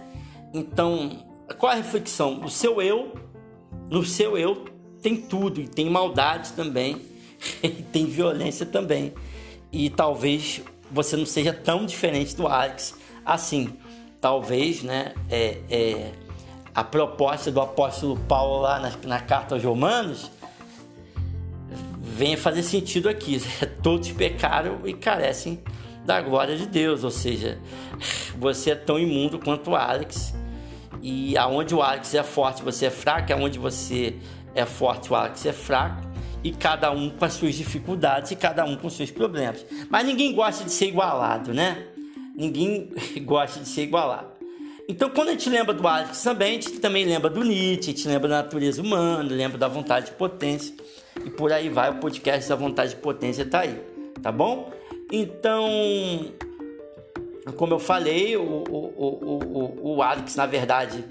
[0.54, 2.44] Então, qual a reflexão?
[2.44, 3.14] O seu eu,
[3.90, 4.66] no seu eu
[5.02, 7.02] tem tudo, e tem maldade também,
[7.64, 9.14] e tem violência também.
[9.72, 12.96] E talvez você não seja tão diferente do Alex
[13.26, 13.74] assim.
[14.20, 15.14] Talvez, né?
[15.30, 16.12] É, é
[16.74, 20.32] a proposta do apóstolo Paulo lá na, na carta aos Romanos
[22.18, 23.40] venha fazer sentido aqui.
[23.84, 25.60] Todos pecaram e carecem
[26.04, 27.60] da glória de Deus, ou seja,
[28.38, 30.34] você é tão imundo quanto o Alex.
[31.02, 34.16] E aonde o Alex é forte, você é fraco, aonde você
[34.56, 36.08] é forte, o Alex é fraco.
[36.44, 39.66] E cada um com as suas dificuldades e cada um com os seus problemas.
[39.90, 41.88] Mas ninguém gosta de ser igualado, né?
[42.36, 42.92] Ninguém
[43.26, 44.38] gosta de ser igualado.
[44.90, 47.94] Então, quando a gente lembra do Alex também, a gente também lembra do Nietzsche, a
[47.94, 50.74] gente lembra da natureza humana, lembra da vontade de potência.
[51.26, 53.82] E por aí vai, o podcast da vontade de potência tá aí,
[54.22, 54.72] tá bom?
[55.12, 55.68] Então,
[57.54, 61.06] como eu falei, o, o, o, o, Alex, na verdade,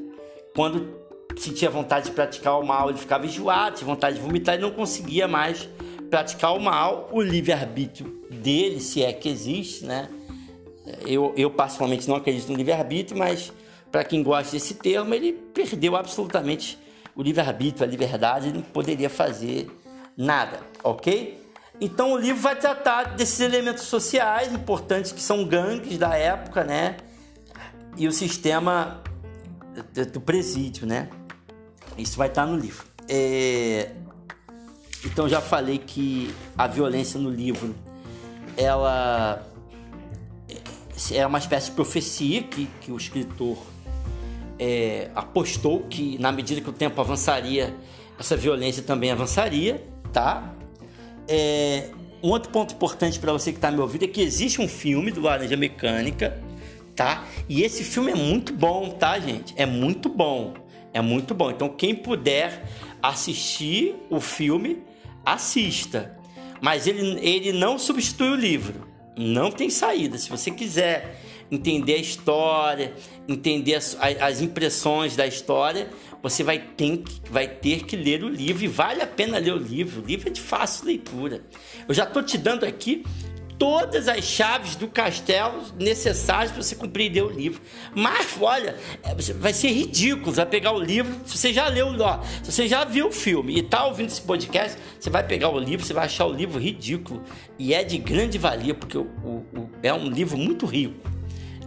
[0.54, 0.94] quando
[1.36, 4.70] sentia vontade de praticar o mal, ele ficava enjoado, tinha vontade de vomitar e não
[4.70, 5.68] conseguia mais
[6.10, 7.08] praticar o mal.
[7.12, 10.08] O livre-arbítrio dele, se é que existe, né?
[11.04, 13.52] Eu, eu particularmente não acredito no livre-arbítrio, mas
[13.90, 16.78] para quem gosta desse termo, ele perdeu absolutamente
[17.14, 19.68] o livre-arbítrio, a liberdade, ele não poderia fazer
[20.16, 21.45] nada, ok?
[21.80, 26.96] Então o livro vai tratar desses elementos sociais importantes que são gangues da época, né?
[27.96, 29.02] E o sistema
[30.12, 31.08] do presídio, né?
[31.98, 32.86] Isso vai estar no livro.
[33.08, 33.92] É...
[35.04, 37.74] Então já falei que a violência no livro
[38.56, 39.46] ela
[41.12, 43.58] é uma espécie de profecia que, que o escritor
[44.58, 47.76] é, apostou que na medida que o tempo avançaria,
[48.18, 50.55] essa violência também avançaria, tá?
[51.28, 51.90] É,
[52.22, 55.10] um outro ponto importante para você que está me ouvindo é que existe um filme
[55.10, 56.40] do Laranja Mecânica,
[56.94, 57.24] tá?
[57.48, 59.54] E esse filme é muito bom, tá, gente?
[59.56, 60.54] É muito bom,
[60.92, 61.50] é muito bom.
[61.50, 62.64] Então quem puder
[63.02, 64.82] assistir o filme,
[65.24, 66.16] assista.
[66.60, 70.16] Mas ele, ele não substitui o livro, não tem saída.
[70.18, 71.20] Se você quiser
[71.50, 72.94] entender a história,
[73.28, 75.88] entender as, as impressões da história,
[76.22, 79.58] você vai ter, vai ter que ler o livro e vale a pena ler o
[79.58, 80.02] livro.
[80.02, 81.42] O livro é de fácil leitura.
[81.88, 83.04] Eu já estou te dando aqui
[83.58, 87.60] todas as chaves do castelo necessárias para você compreender o livro.
[87.94, 90.26] Mas, olha, é, vai ser ridículo.
[90.26, 93.12] Você vai pegar o livro, se você já leu, ó, se você já viu o
[93.12, 96.32] filme e está ouvindo esse podcast, você vai pegar o livro, você vai achar o
[96.32, 97.22] livro ridículo.
[97.58, 100.94] E é de grande valia, porque o, o, o, é um livro muito rico.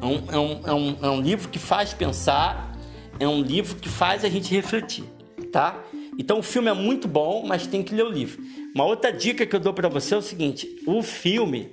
[0.01, 2.68] É um, é, um, é, um, é um livro que faz pensar,
[3.19, 5.03] é um livro que faz a gente refletir,
[5.51, 5.83] tá?
[6.17, 8.41] Então o filme é muito bom, mas tem que ler o livro.
[8.73, 11.69] Uma outra dica que eu dou para você é o seguinte: o filme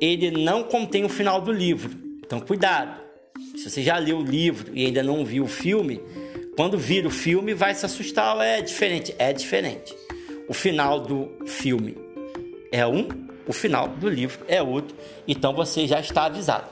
[0.00, 1.90] ele não contém o final do livro.
[2.24, 3.04] Então cuidado.
[3.56, 6.00] Se você já leu o livro e ainda não viu o filme,
[6.56, 8.38] quando vir o filme vai se assustar.
[8.40, 9.94] É diferente, é diferente.
[10.48, 11.96] O final do filme
[12.70, 13.08] é um,
[13.46, 14.96] o final do livro é outro.
[15.26, 16.68] Então você já está avisado.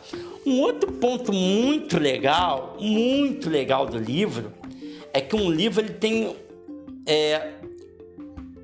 [0.47, 4.53] Um outro ponto muito legal, muito legal do livro,
[5.13, 6.37] é que um livro ele tem
[7.07, 7.55] é,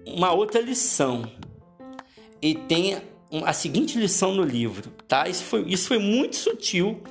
[0.07, 1.31] uma outra lição.
[2.43, 3.01] E tem
[3.45, 5.28] a seguinte lição no livro, tá?
[5.28, 7.03] Isso foi, isso foi muito sutil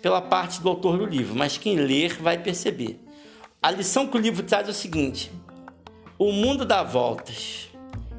[0.00, 3.00] pela parte do autor do livro, mas quem ler vai perceber.
[3.62, 5.32] A lição que o livro traz é o seguinte:
[6.18, 7.68] o mundo dá voltas.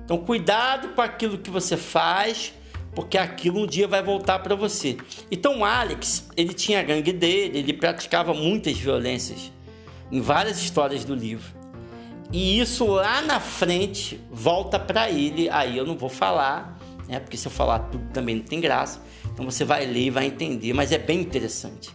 [0.03, 2.53] Então, cuidado com aquilo que você faz
[2.95, 4.97] porque aquilo um dia vai voltar para você.
[5.29, 9.51] Então, Alex, ele tinha a gangue dele, ele praticava muitas violências
[10.11, 11.53] em várias histórias do livro.
[12.31, 15.49] E isso lá na frente volta para ele.
[15.49, 17.19] Aí eu não vou falar, né?
[17.19, 19.01] Porque se eu falar tudo também não tem graça.
[19.31, 21.91] Então você vai ler e vai entender, mas é bem interessante.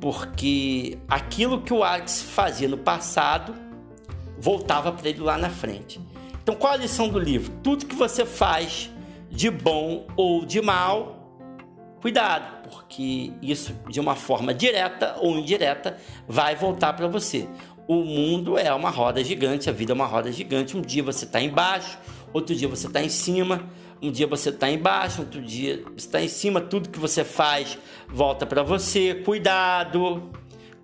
[0.00, 3.54] Porque aquilo que o Alex fazia no passado
[4.38, 6.00] voltava para ele lá na frente.
[6.42, 7.52] Então, qual a lição do livro?
[7.62, 8.90] Tudo que você faz
[9.30, 11.38] de bom ou de mal,
[12.00, 17.48] cuidado, porque isso de uma forma direta ou indireta vai voltar para você.
[17.86, 20.76] o mundo é uma roda gigante, a vida é uma roda gigante.
[20.76, 21.98] Um dia você está embaixo,
[22.32, 23.68] outro dia você está em cima,
[24.00, 26.60] um dia você está embaixo, outro dia você está em cima.
[26.60, 27.76] Tudo que você faz
[28.08, 29.14] volta para você.
[29.24, 30.30] Cuidado,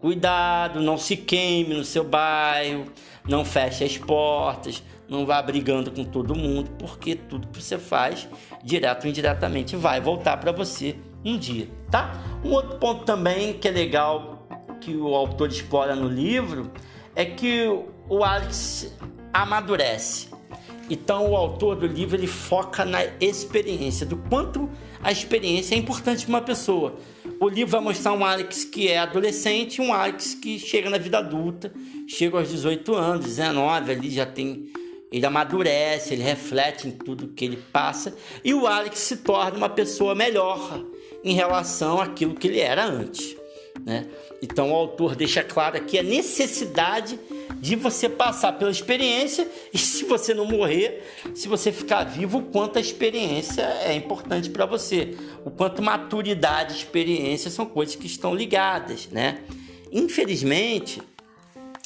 [0.00, 2.86] cuidado, não se queime no seu bairro,
[3.28, 8.28] não feche as portas, não vá brigando com todo mundo, porque tudo que você faz,
[8.62, 12.12] direto ou indiretamente, vai voltar para você um dia, tá?
[12.44, 14.46] Um outro ponto também que é legal
[14.80, 16.70] que o autor explora no livro
[17.14, 17.66] é que
[18.08, 18.94] o Alex
[19.32, 20.28] amadurece.
[20.88, 24.70] Então o autor do livro ele foca na experiência, do quanto
[25.02, 26.96] a experiência é importante para uma pessoa.
[27.40, 30.98] O livro vai mostrar um Alex que é adolescente e um Alex que chega na
[30.98, 31.72] vida adulta,
[32.06, 34.66] chega aos 18 anos, 19, ali já tem
[35.10, 39.68] ele amadurece, ele reflete em tudo que ele passa e o Alex se torna uma
[39.68, 40.84] pessoa melhor
[41.22, 43.36] em relação àquilo que ele era antes.
[43.84, 44.06] Né?
[44.42, 47.18] Então o autor deixa claro aqui a necessidade
[47.58, 51.02] de você passar pela experiência e se você não morrer,
[51.34, 56.74] se você ficar vivo, o quanto a experiência é importante para você, o quanto maturidade
[56.74, 59.42] e experiência são coisas que estão ligadas, né?
[59.90, 61.00] Infelizmente,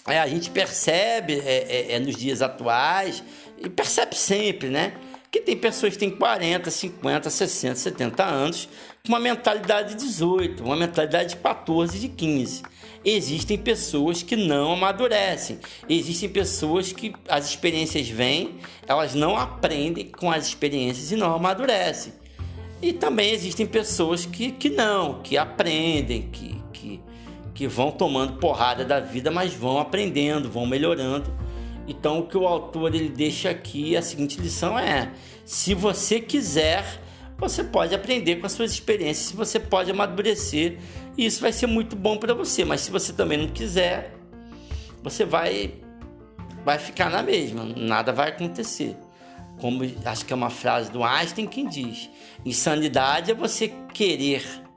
[0.07, 3.23] é, a gente percebe é, é, é nos dias atuais
[3.59, 4.95] e percebe sempre, né?
[5.31, 8.69] Que tem pessoas que têm 40, 50, 60, 70 anos
[9.05, 12.63] com uma mentalidade de 18, uma mentalidade de 14, de 15.
[13.05, 15.59] Existem pessoas que não amadurecem.
[15.89, 22.13] Existem pessoas que as experiências vêm, elas não aprendem com as experiências e não amadurecem.
[22.83, 27.01] E também existem pessoas que, que não, que aprendem, que, que,
[27.61, 31.31] que vão tomando porrada da vida, mas vão aprendendo, vão melhorando.
[31.87, 35.13] Então o que o autor ele deixa aqui, a seguinte lição é:
[35.45, 37.03] se você quiser
[37.37, 40.79] você pode aprender com as suas experiências, você pode amadurecer
[41.19, 42.65] e isso vai ser muito bom para você.
[42.65, 44.15] Mas se você também não quiser,
[45.03, 45.75] você vai
[46.65, 48.97] vai ficar na mesma, nada vai acontecer.
[49.61, 52.09] Como acho que é uma frase do Einstein que diz:
[52.43, 54.70] insanidade é você querer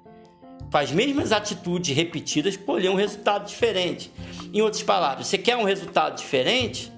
[0.73, 4.11] com as mesmas atitudes repetidas colher um resultado diferente.
[4.51, 6.91] Em outras palavras, você quer um resultado diferente?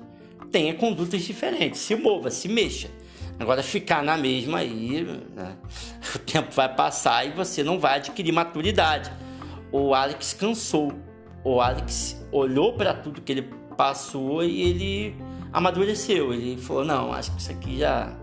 [0.50, 2.90] Tenha condutas diferentes, se mova, se mexa.
[3.38, 5.04] Agora, ficar na mesma aí,
[5.36, 5.58] né?
[6.16, 9.12] o tempo vai passar e você não vai adquirir maturidade.
[9.74, 10.94] O Alex cansou.
[11.44, 15.18] O Alex olhou para tudo que ele passou e ele
[15.52, 16.34] amadureceu.
[16.34, 18.16] Ele falou: Não, acho que isso aqui já.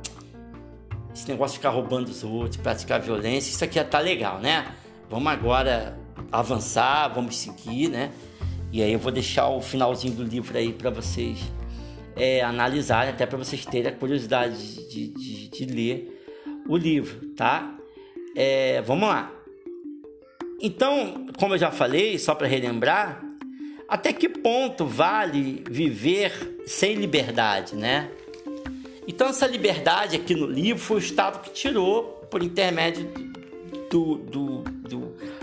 [1.14, 4.64] Esse negócio de ficar roubando os outros, praticar violência, isso aqui já tá legal, né?
[5.12, 5.94] Vamos agora
[6.32, 8.10] avançar, vamos seguir, né?
[8.72, 11.38] E aí eu vou deixar o finalzinho do livro aí para vocês
[12.16, 16.26] é, analisar, até para vocês terem a curiosidade de, de, de, ler
[16.66, 17.76] o livro, tá?
[18.34, 19.30] É, vamos lá.
[20.58, 23.22] Então, como eu já falei, só para relembrar,
[23.86, 28.08] até que ponto vale viver sem liberdade, né?
[29.06, 33.12] Então, essa liberdade aqui no livro foi o Estado que tirou por intermédio
[33.90, 34.64] do, do,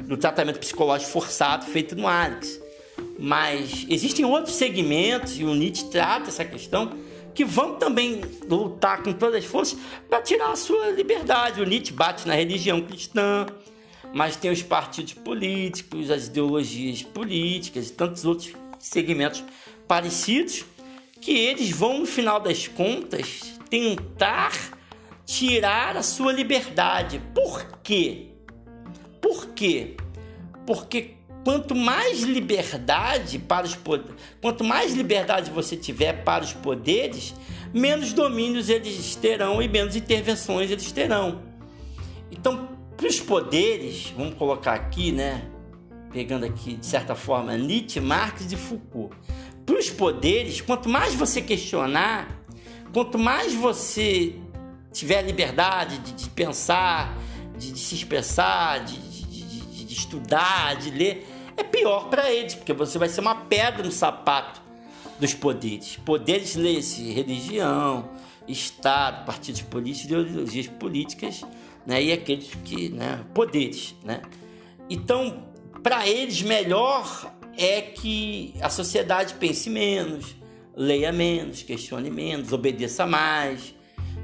[0.10, 2.60] do, tratamento psicológico forçado feito no Alex.
[3.18, 6.98] Mas existem outros segmentos, e o Nietzsche trata essa questão,
[7.34, 9.78] que vão também lutar com todas as forças
[10.10, 11.62] para tirar a sua liberdade.
[11.62, 13.46] O Nietzsche bate na religião cristã,
[14.14, 19.44] mas tem os partidos políticos, as ideologias políticas e tantos outros segmentos
[19.88, 20.66] parecidos
[21.22, 24.54] que eles vão, no final das contas, tentar
[25.26, 27.22] tirar a sua liberdade.
[27.34, 28.29] Por quê?
[29.22, 29.96] Por quê?
[30.66, 33.78] Porque quanto mais liberdade para os
[34.42, 37.34] quanto mais liberdade você tiver para os poderes,
[37.74, 41.42] menos domínios eles terão e menos intervenções eles terão.
[42.32, 45.44] Então, para os poderes, vamos colocar aqui, né?
[46.12, 49.16] Pegando aqui de certa forma Nietzsche, Marx e Foucault.
[49.66, 52.44] Para os poderes, quanto mais você questionar,
[52.92, 54.36] quanto mais você
[54.92, 57.18] tiver liberdade de, de pensar,
[57.58, 58.98] de, de, se expressar, de,
[59.90, 61.28] de estudar, de ler,
[61.58, 64.62] é pior para eles, porque você vai ser uma pedra no sapato
[65.20, 65.98] dos poderes.
[65.98, 68.08] Poderes lê-se religião,
[68.48, 71.44] Estado, partidos políticos, ideologias políticas,
[71.86, 72.02] né?
[72.02, 73.24] E aqueles que, né?
[73.34, 74.22] Poderes, né?
[74.90, 75.48] Então,
[75.84, 80.36] para eles, melhor é que a sociedade pense menos,
[80.76, 83.76] leia menos, questione menos, obedeça mais,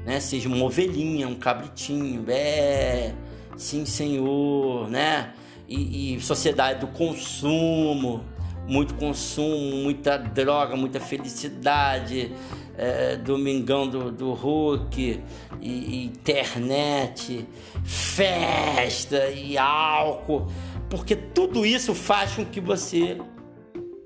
[0.04, 0.20] né?
[0.20, 3.14] Seja uma ovelhinha, um cabritinho, é,
[3.56, 5.34] sim, senhor, né?
[5.68, 8.24] E, e sociedade do consumo,
[8.66, 12.32] muito consumo, muita droga, muita felicidade,
[12.76, 15.22] é, domingão do, do Hulk,
[15.60, 17.46] e, e internet,
[17.84, 20.46] festa e álcool,
[20.90, 23.18] porque tudo isso faz com que você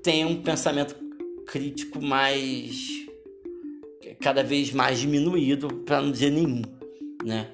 [0.03, 0.95] tenha um pensamento
[1.45, 3.01] crítico mais
[4.21, 6.61] cada vez mais diminuído, para não dizer nenhum,
[7.23, 7.47] né?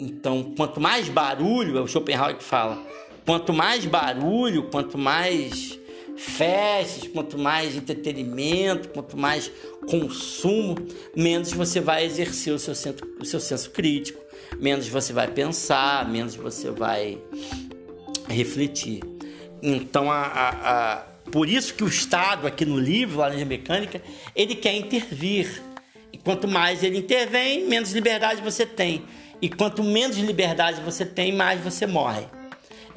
[0.00, 2.84] Então, quanto mais barulho, é o Schopenhauer que fala,
[3.28, 5.78] quanto mais barulho, quanto mais
[6.16, 9.52] festas, quanto mais entretenimento, quanto mais
[9.86, 10.76] consumo,
[11.14, 14.18] menos você vai exercer o seu, senso, o seu senso crítico,
[14.58, 17.18] menos você vai pensar, menos você vai
[18.30, 19.02] refletir.
[19.62, 20.96] Então, a, a, a,
[21.30, 24.00] por isso que o Estado, aqui no livro, Laranja Mecânica,
[24.34, 25.62] ele quer intervir.
[26.10, 29.04] E quanto mais ele intervém, menos liberdade você tem.
[29.42, 32.37] E quanto menos liberdade você tem, mais você morre.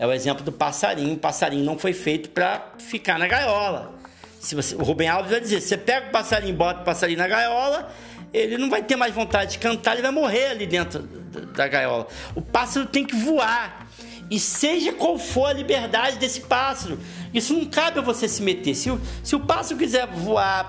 [0.01, 1.13] É o exemplo do passarinho.
[1.13, 3.93] O passarinho não foi feito para ficar na gaiola.
[4.39, 7.27] Se você, o Rubem Alves vai dizer: você pega o passarinho, bota o passarinho na
[7.27, 7.93] gaiola,
[8.33, 12.07] ele não vai ter mais vontade de cantar, ele vai morrer ali dentro da gaiola.
[12.33, 13.87] O pássaro tem que voar.
[14.27, 16.97] E seja qual for a liberdade desse pássaro,
[17.33, 18.75] isso não cabe a você se meter.
[18.75, 20.67] Se o, se o pássaro quiser voar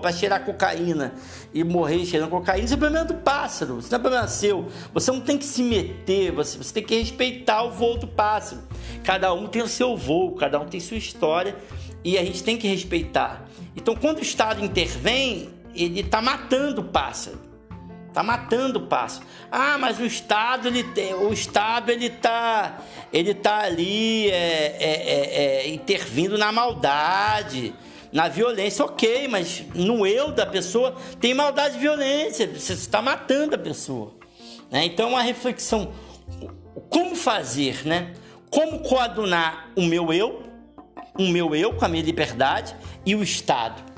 [0.00, 1.14] para cheirar cocaína
[1.52, 4.68] e morrer cheirando cocaína, isso é problema do pássaro, isso não é problema seu.
[4.92, 8.62] Você não tem que se meter, você, você tem que respeitar o voo do pássaro.
[9.02, 11.56] Cada um tem o seu voo, cada um tem sua história
[12.04, 13.46] e a gente tem que respeitar.
[13.76, 17.51] Então, quando o Estado intervém, ele está matando o pássaro.
[18.12, 19.26] Tá matando o pássaro.
[19.50, 20.84] Ah, mas o Estado, ele,
[21.14, 22.80] o Estado, ele tá,
[23.12, 27.74] ele tá ali é, é, é, é, intervindo na maldade,
[28.12, 28.84] na violência.
[28.84, 32.46] Ok, mas no eu da pessoa tem maldade e violência.
[32.46, 34.12] Você está matando a pessoa.
[34.70, 34.84] Né?
[34.84, 35.92] Então, uma reflexão.
[36.90, 38.12] Como fazer, né?
[38.50, 40.42] Como coadunar o meu eu,
[41.18, 43.91] o meu eu com a minha liberdade e o Estado.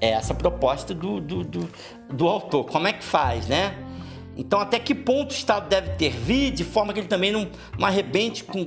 [0.00, 1.68] É essa proposta do, do, do
[2.14, 2.64] do autor.
[2.64, 3.76] Como é que faz, né?
[4.36, 7.86] Então, até que ponto o Estado deve intervir de forma que ele também não, não
[7.86, 8.62] arrebente com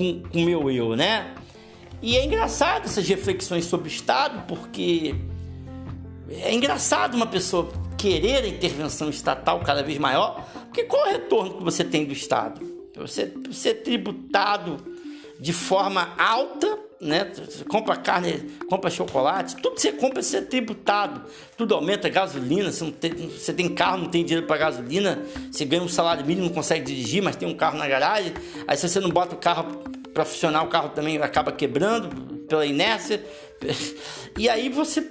[0.00, 1.34] o meu eu, né?
[2.00, 5.14] E é engraçado essas reflexões sobre o Estado, porque
[6.30, 11.12] é engraçado uma pessoa querer a intervenção estatal cada vez maior, porque qual é o
[11.12, 12.60] retorno que você tem do Estado?
[12.96, 14.76] Você ser tributado
[15.38, 17.32] de forma alta né?
[17.34, 21.22] Você compra carne, compra chocolate, tudo que você compra você é tributado,
[21.56, 25.64] tudo aumenta, gasolina, você, não tem, você tem carro, não tem dinheiro para gasolina, você
[25.64, 28.32] ganha um salário mínimo, não consegue dirigir, mas tem um carro na garagem,
[28.68, 29.82] aí se você não bota o carro
[30.14, 32.08] para funcionar, o carro também acaba quebrando
[32.46, 33.24] pela inércia,
[34.38, 35.04] e aí você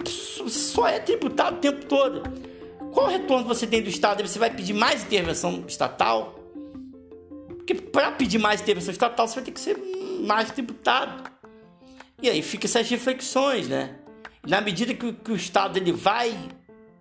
[0.48, 2.24] só é tributado o tempo todo.
[2.94, 4.26] Qual retorno você tem do Estado?
[4.26, 6.36] Você vai pedir mais intervenção estatal?
[7.48, 9.78] Porque para pedir mais intervenção estatal, você vai ter que ser
[10.22, 11.31] mais tributado.
[12.22, 13.95] E aí fica essas reflexões, né?
[14.47, 16.38] Na medida que, que o Estado ele vai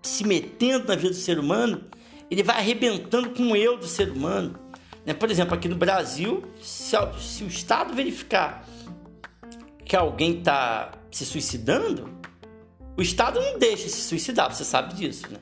[0.02, 1.84] se metendo na vida do ser humano,
[2.30, 4.58] ele vai arrebentando com o eu do ser humano.
[5.04, 5.14] Né?
[5.14, 8.66] Por exemplo, aqui no Brasil, se, se o Estado verificar
[9.84, 12.08] que alguém está se suicidando,
[12.96, 15.38] o Estado não deixa se suicidar, você sabe disso, né?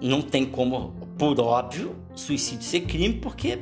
[0.00, 3.58] Não tem como, por óbvio, suicídio ser crime, porque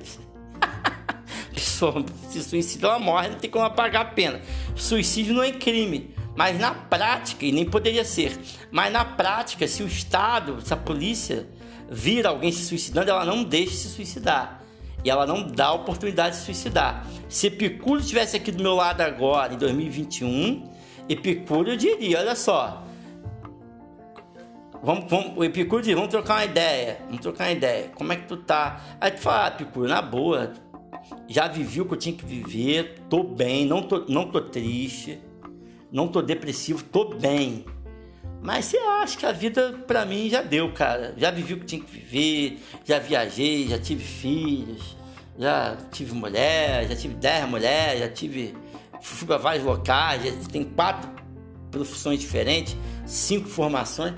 [1.58, 4.40] pessoa se suicida, ela morre, não tem como apagar a pena.
[4.74, 6.14] Suicídio não é crime.
[6.36, 8.38] Mas na prática, e nem poderia ser,
[8.70, 11.48] mas na prática, se o Estado, se a polícia
[11.90, 14.62] vira alguém se suicidando, ela não deixa se suicidar.
[15.04, 17.04] E ela não dá oportunidade de se suicidar.
[17.28, 20.70] Se Epicúrio estivesse aqui do meu lado agora, em 2021,
[21.08, 22.84] Epicúrio diria: olha só,
[24.82, 26.98] Vamos, vamos, o Epicúrio diz, vamos trocar uma ideia.
[27.06, 27.90] Vamos trocar uma ideia.
[27.94, 28.80] Como é que tu tá?
[29.00, 30.52] Aí tu fala, ah, na boa,
[31.28, 35.20] já vivi o que eu tinha que viver, tô bem, não tô, não tô triste,
[35.92, 37.66] não tô depressivo, tô bem.
[38.42, 41.14] Mas você acha que a vida para mim já deu, cara.
[41.18, 44.96] Já vivi o que tinha que viver, já viajei, já tive filhos,
[45.38, 48.54] já tive mulher, já tive dez mulheres, já tive.
[49.02, 51.10] Fui para vários locais, já tem quatro
[51.70, 54.14] profissões diferentes, cinco formações.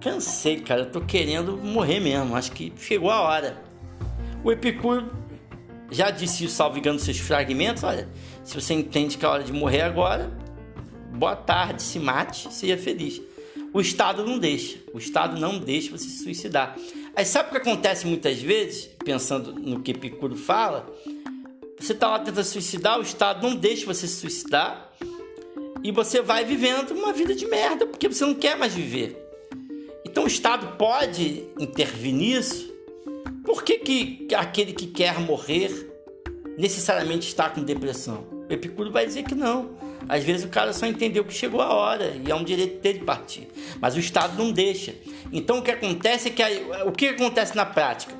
[0.00, 0.86] Cansei, cara.
[0.86, 2.36] Tô querendo morrer mesmo.
[2.36, 3.62] Acho que chegou a hora.
[4.42, 5.21] O Epicuro
[5.92, 7.82] já disse isso, salvo engano, seus fragmentos.
[7.82, 8.08] Olha,
[8.42, 10.30] se você entende que é hora de morrer agora,
[11.14, 13.20] boa tarde, se mate, seja feliz.
[13.72, 14.78] O Estado não deixa.
[14.92, 16.76] O Estado não deixa você se suicidar.
[17.14, 20.90] Aí sabe o que acontece muitas vezes, pensando no que Epicuro fala?
[21.78, 24.90] Você está lá tentando suicidar, o Estado não deixa você se suicidar
[25.82, 29.18] e você vai vivendo uma vida de merda porque você não quer mais viver.
[30.04, 32.71] Então o Estado pode intervir nisso
[33.44, 35.90] por que, que aquele que quer morrer
[36.58, 38.24] necessariamente está com depressão?
[38.48, 39.70] O Epicuro vai dizer que não.
[40.08, 43.00] Às vezes o cara só entendeu que chegou a hora e é um direito dele
[43.00, 43.48] partir.
[43.80, 44.94] Mas o Estado não deixa.
[45.32, 46.42] Então o que acontece é que
[46.86, 48.14] o que acontece na prática?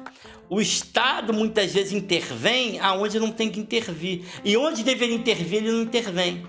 [0.48, 4.22] O Estado muitas vezes intervém aonde não tem que intervir.
[4.44, 6.44] E onde deveria intervir, ele não intervém.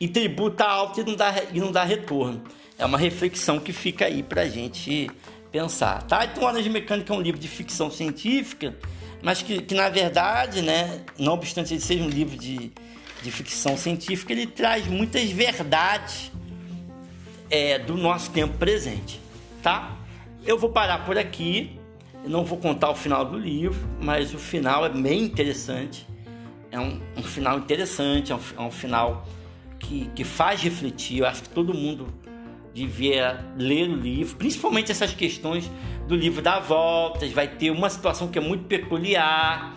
[0.00, 2.42] e tributa alto e não dá, e não dá retorno.
[2.78, 5.10] É uma reflexão que fica aí para a gente
[5.54, 6.24] pensar, tá?
[6.24, 8.74] Então, Horas de Mecânica é um livro de ficção científica,
[9.22, 12.72] mas que, que na verdade, né, não obstante ele seja um livro de,
[13.22, 16.32] de ficção científica, ele traz muitas verdades
[17.48, 19.20] é, do nosso tempo presente,
[19.62, 19.96] tá?
[20.44, 21.78] Eu vou parar por aqui,
[22.26, 26.04] não vou contar o final do livro, mas o final é bem interessante.
[26.72, 29.24] É um, um final interessante, é um, é um final
[29.78, 31.18] que, que faz refletir.
[31.18, 32.12] Eu acho que todo mundo
[32.74, 35.70] devia ler o livro, principalmente essas questões
[36.08, 37.30] do livro da voltas.
[37.32, 39.72] Vai ter uma situação que é muito peculiar,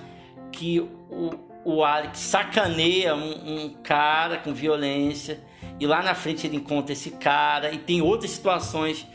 [0.51, 1.31] que o,
[1.63, 5.39] o Alex sacaneia um, um cara com violência
[5.79, 9.05] e lá na frente ele encontra esse cara e tem outras situações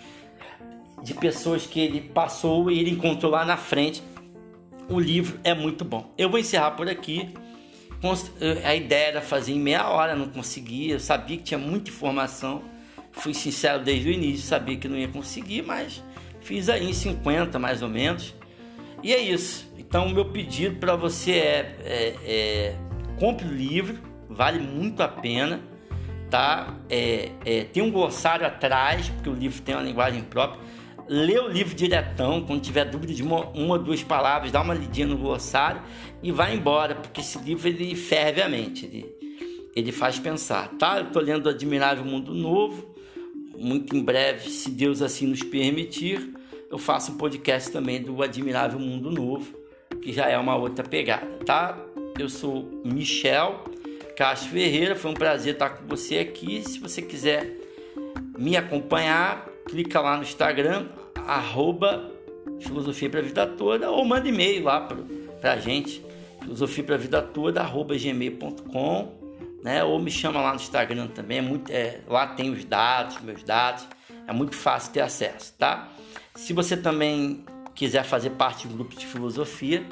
[1.03, 4.01] de pessoas que ele passou e ele encontrou lá na frente.
[4.89, 6.13] O livro é muito bom.
[6.17, 7.35] Eu vou encerrar por aqui.
[8.65, 10.95] A ideia era fazer em meia hora, não conseguia.
[10.95, 12.63] Eu sabia que tinha muita informação.
[13.13, 16.03] Fui sincero desde o início, sabia que não ia conseguir, mas
[16.41, 18.35] fiz aí em 50 mais ou menos.
[19.03, 19.71] E é isso.
[19.77, 22.77] Então, o meu pedido para você é, é, é,
[23.19, 23.99] compre o livro,
[24.29, 25.61] vale muito a pena,
[26.31, 26.75] tá?
[26.89, 30.61] É, é, tem um glossário atrás, porque o livro tem uma linguagem própria.
[31.09, 34.73] Lê o livro diretão, quando tiver dúvida de uma, uma ou duas palavras, dá uma
[34.73, 35.83] lidinha no glossário
[36.23, 39.15] e vai embora, porque esse livro ele ferve a mente, ele,
[39.75, 41.01] ele faz pensar, tá?
[41.01, 42.92] Eu tô lendo Admirável Mundo Novo,
[43.57, 46.35] muito em breve, se Deus assim nos permitir,
[46.71, 49.55] eu faço um podcast também do Admirável Mundo Novo,
[50.01, 51.79] que já é uma outra pegada, tá?
[52.19, 53.63] Eu sou Michel
[54.17, 56.63] Castro Ferreira, foi um prazer estar com você aqui.
[56.63, 57.57] Se você quiser
[58.39, 60.89] me acompanhar, clica lá no Instagram,
[61.27, 62.11] arroba
[62.61, 64.81] Filosofia para a Vida Toda, ou manda e-mail lá
[65.41, 66.03] para a gente,
[66.41, 69.22] filosofia para a vida toda, arroba gmail.com,
[69.63, 69.83] né?
[69.85, 73.43] Ou me chama lá no Instagram também, é muito, é, lá tem os dados, meus
[73.43, 73.87] dados,
[74.27, 75.89] é muito fácil ter acesso, tá?
[76.35, 77.45] Se você também
[77.75, 79.87] quiser fazer parte do grupo de filosofia,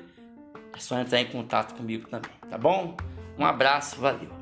[0.75, 2.97] é só entrar em contato comigo também, tá bom?
[3.39, 4.40] Um abraço, valeu!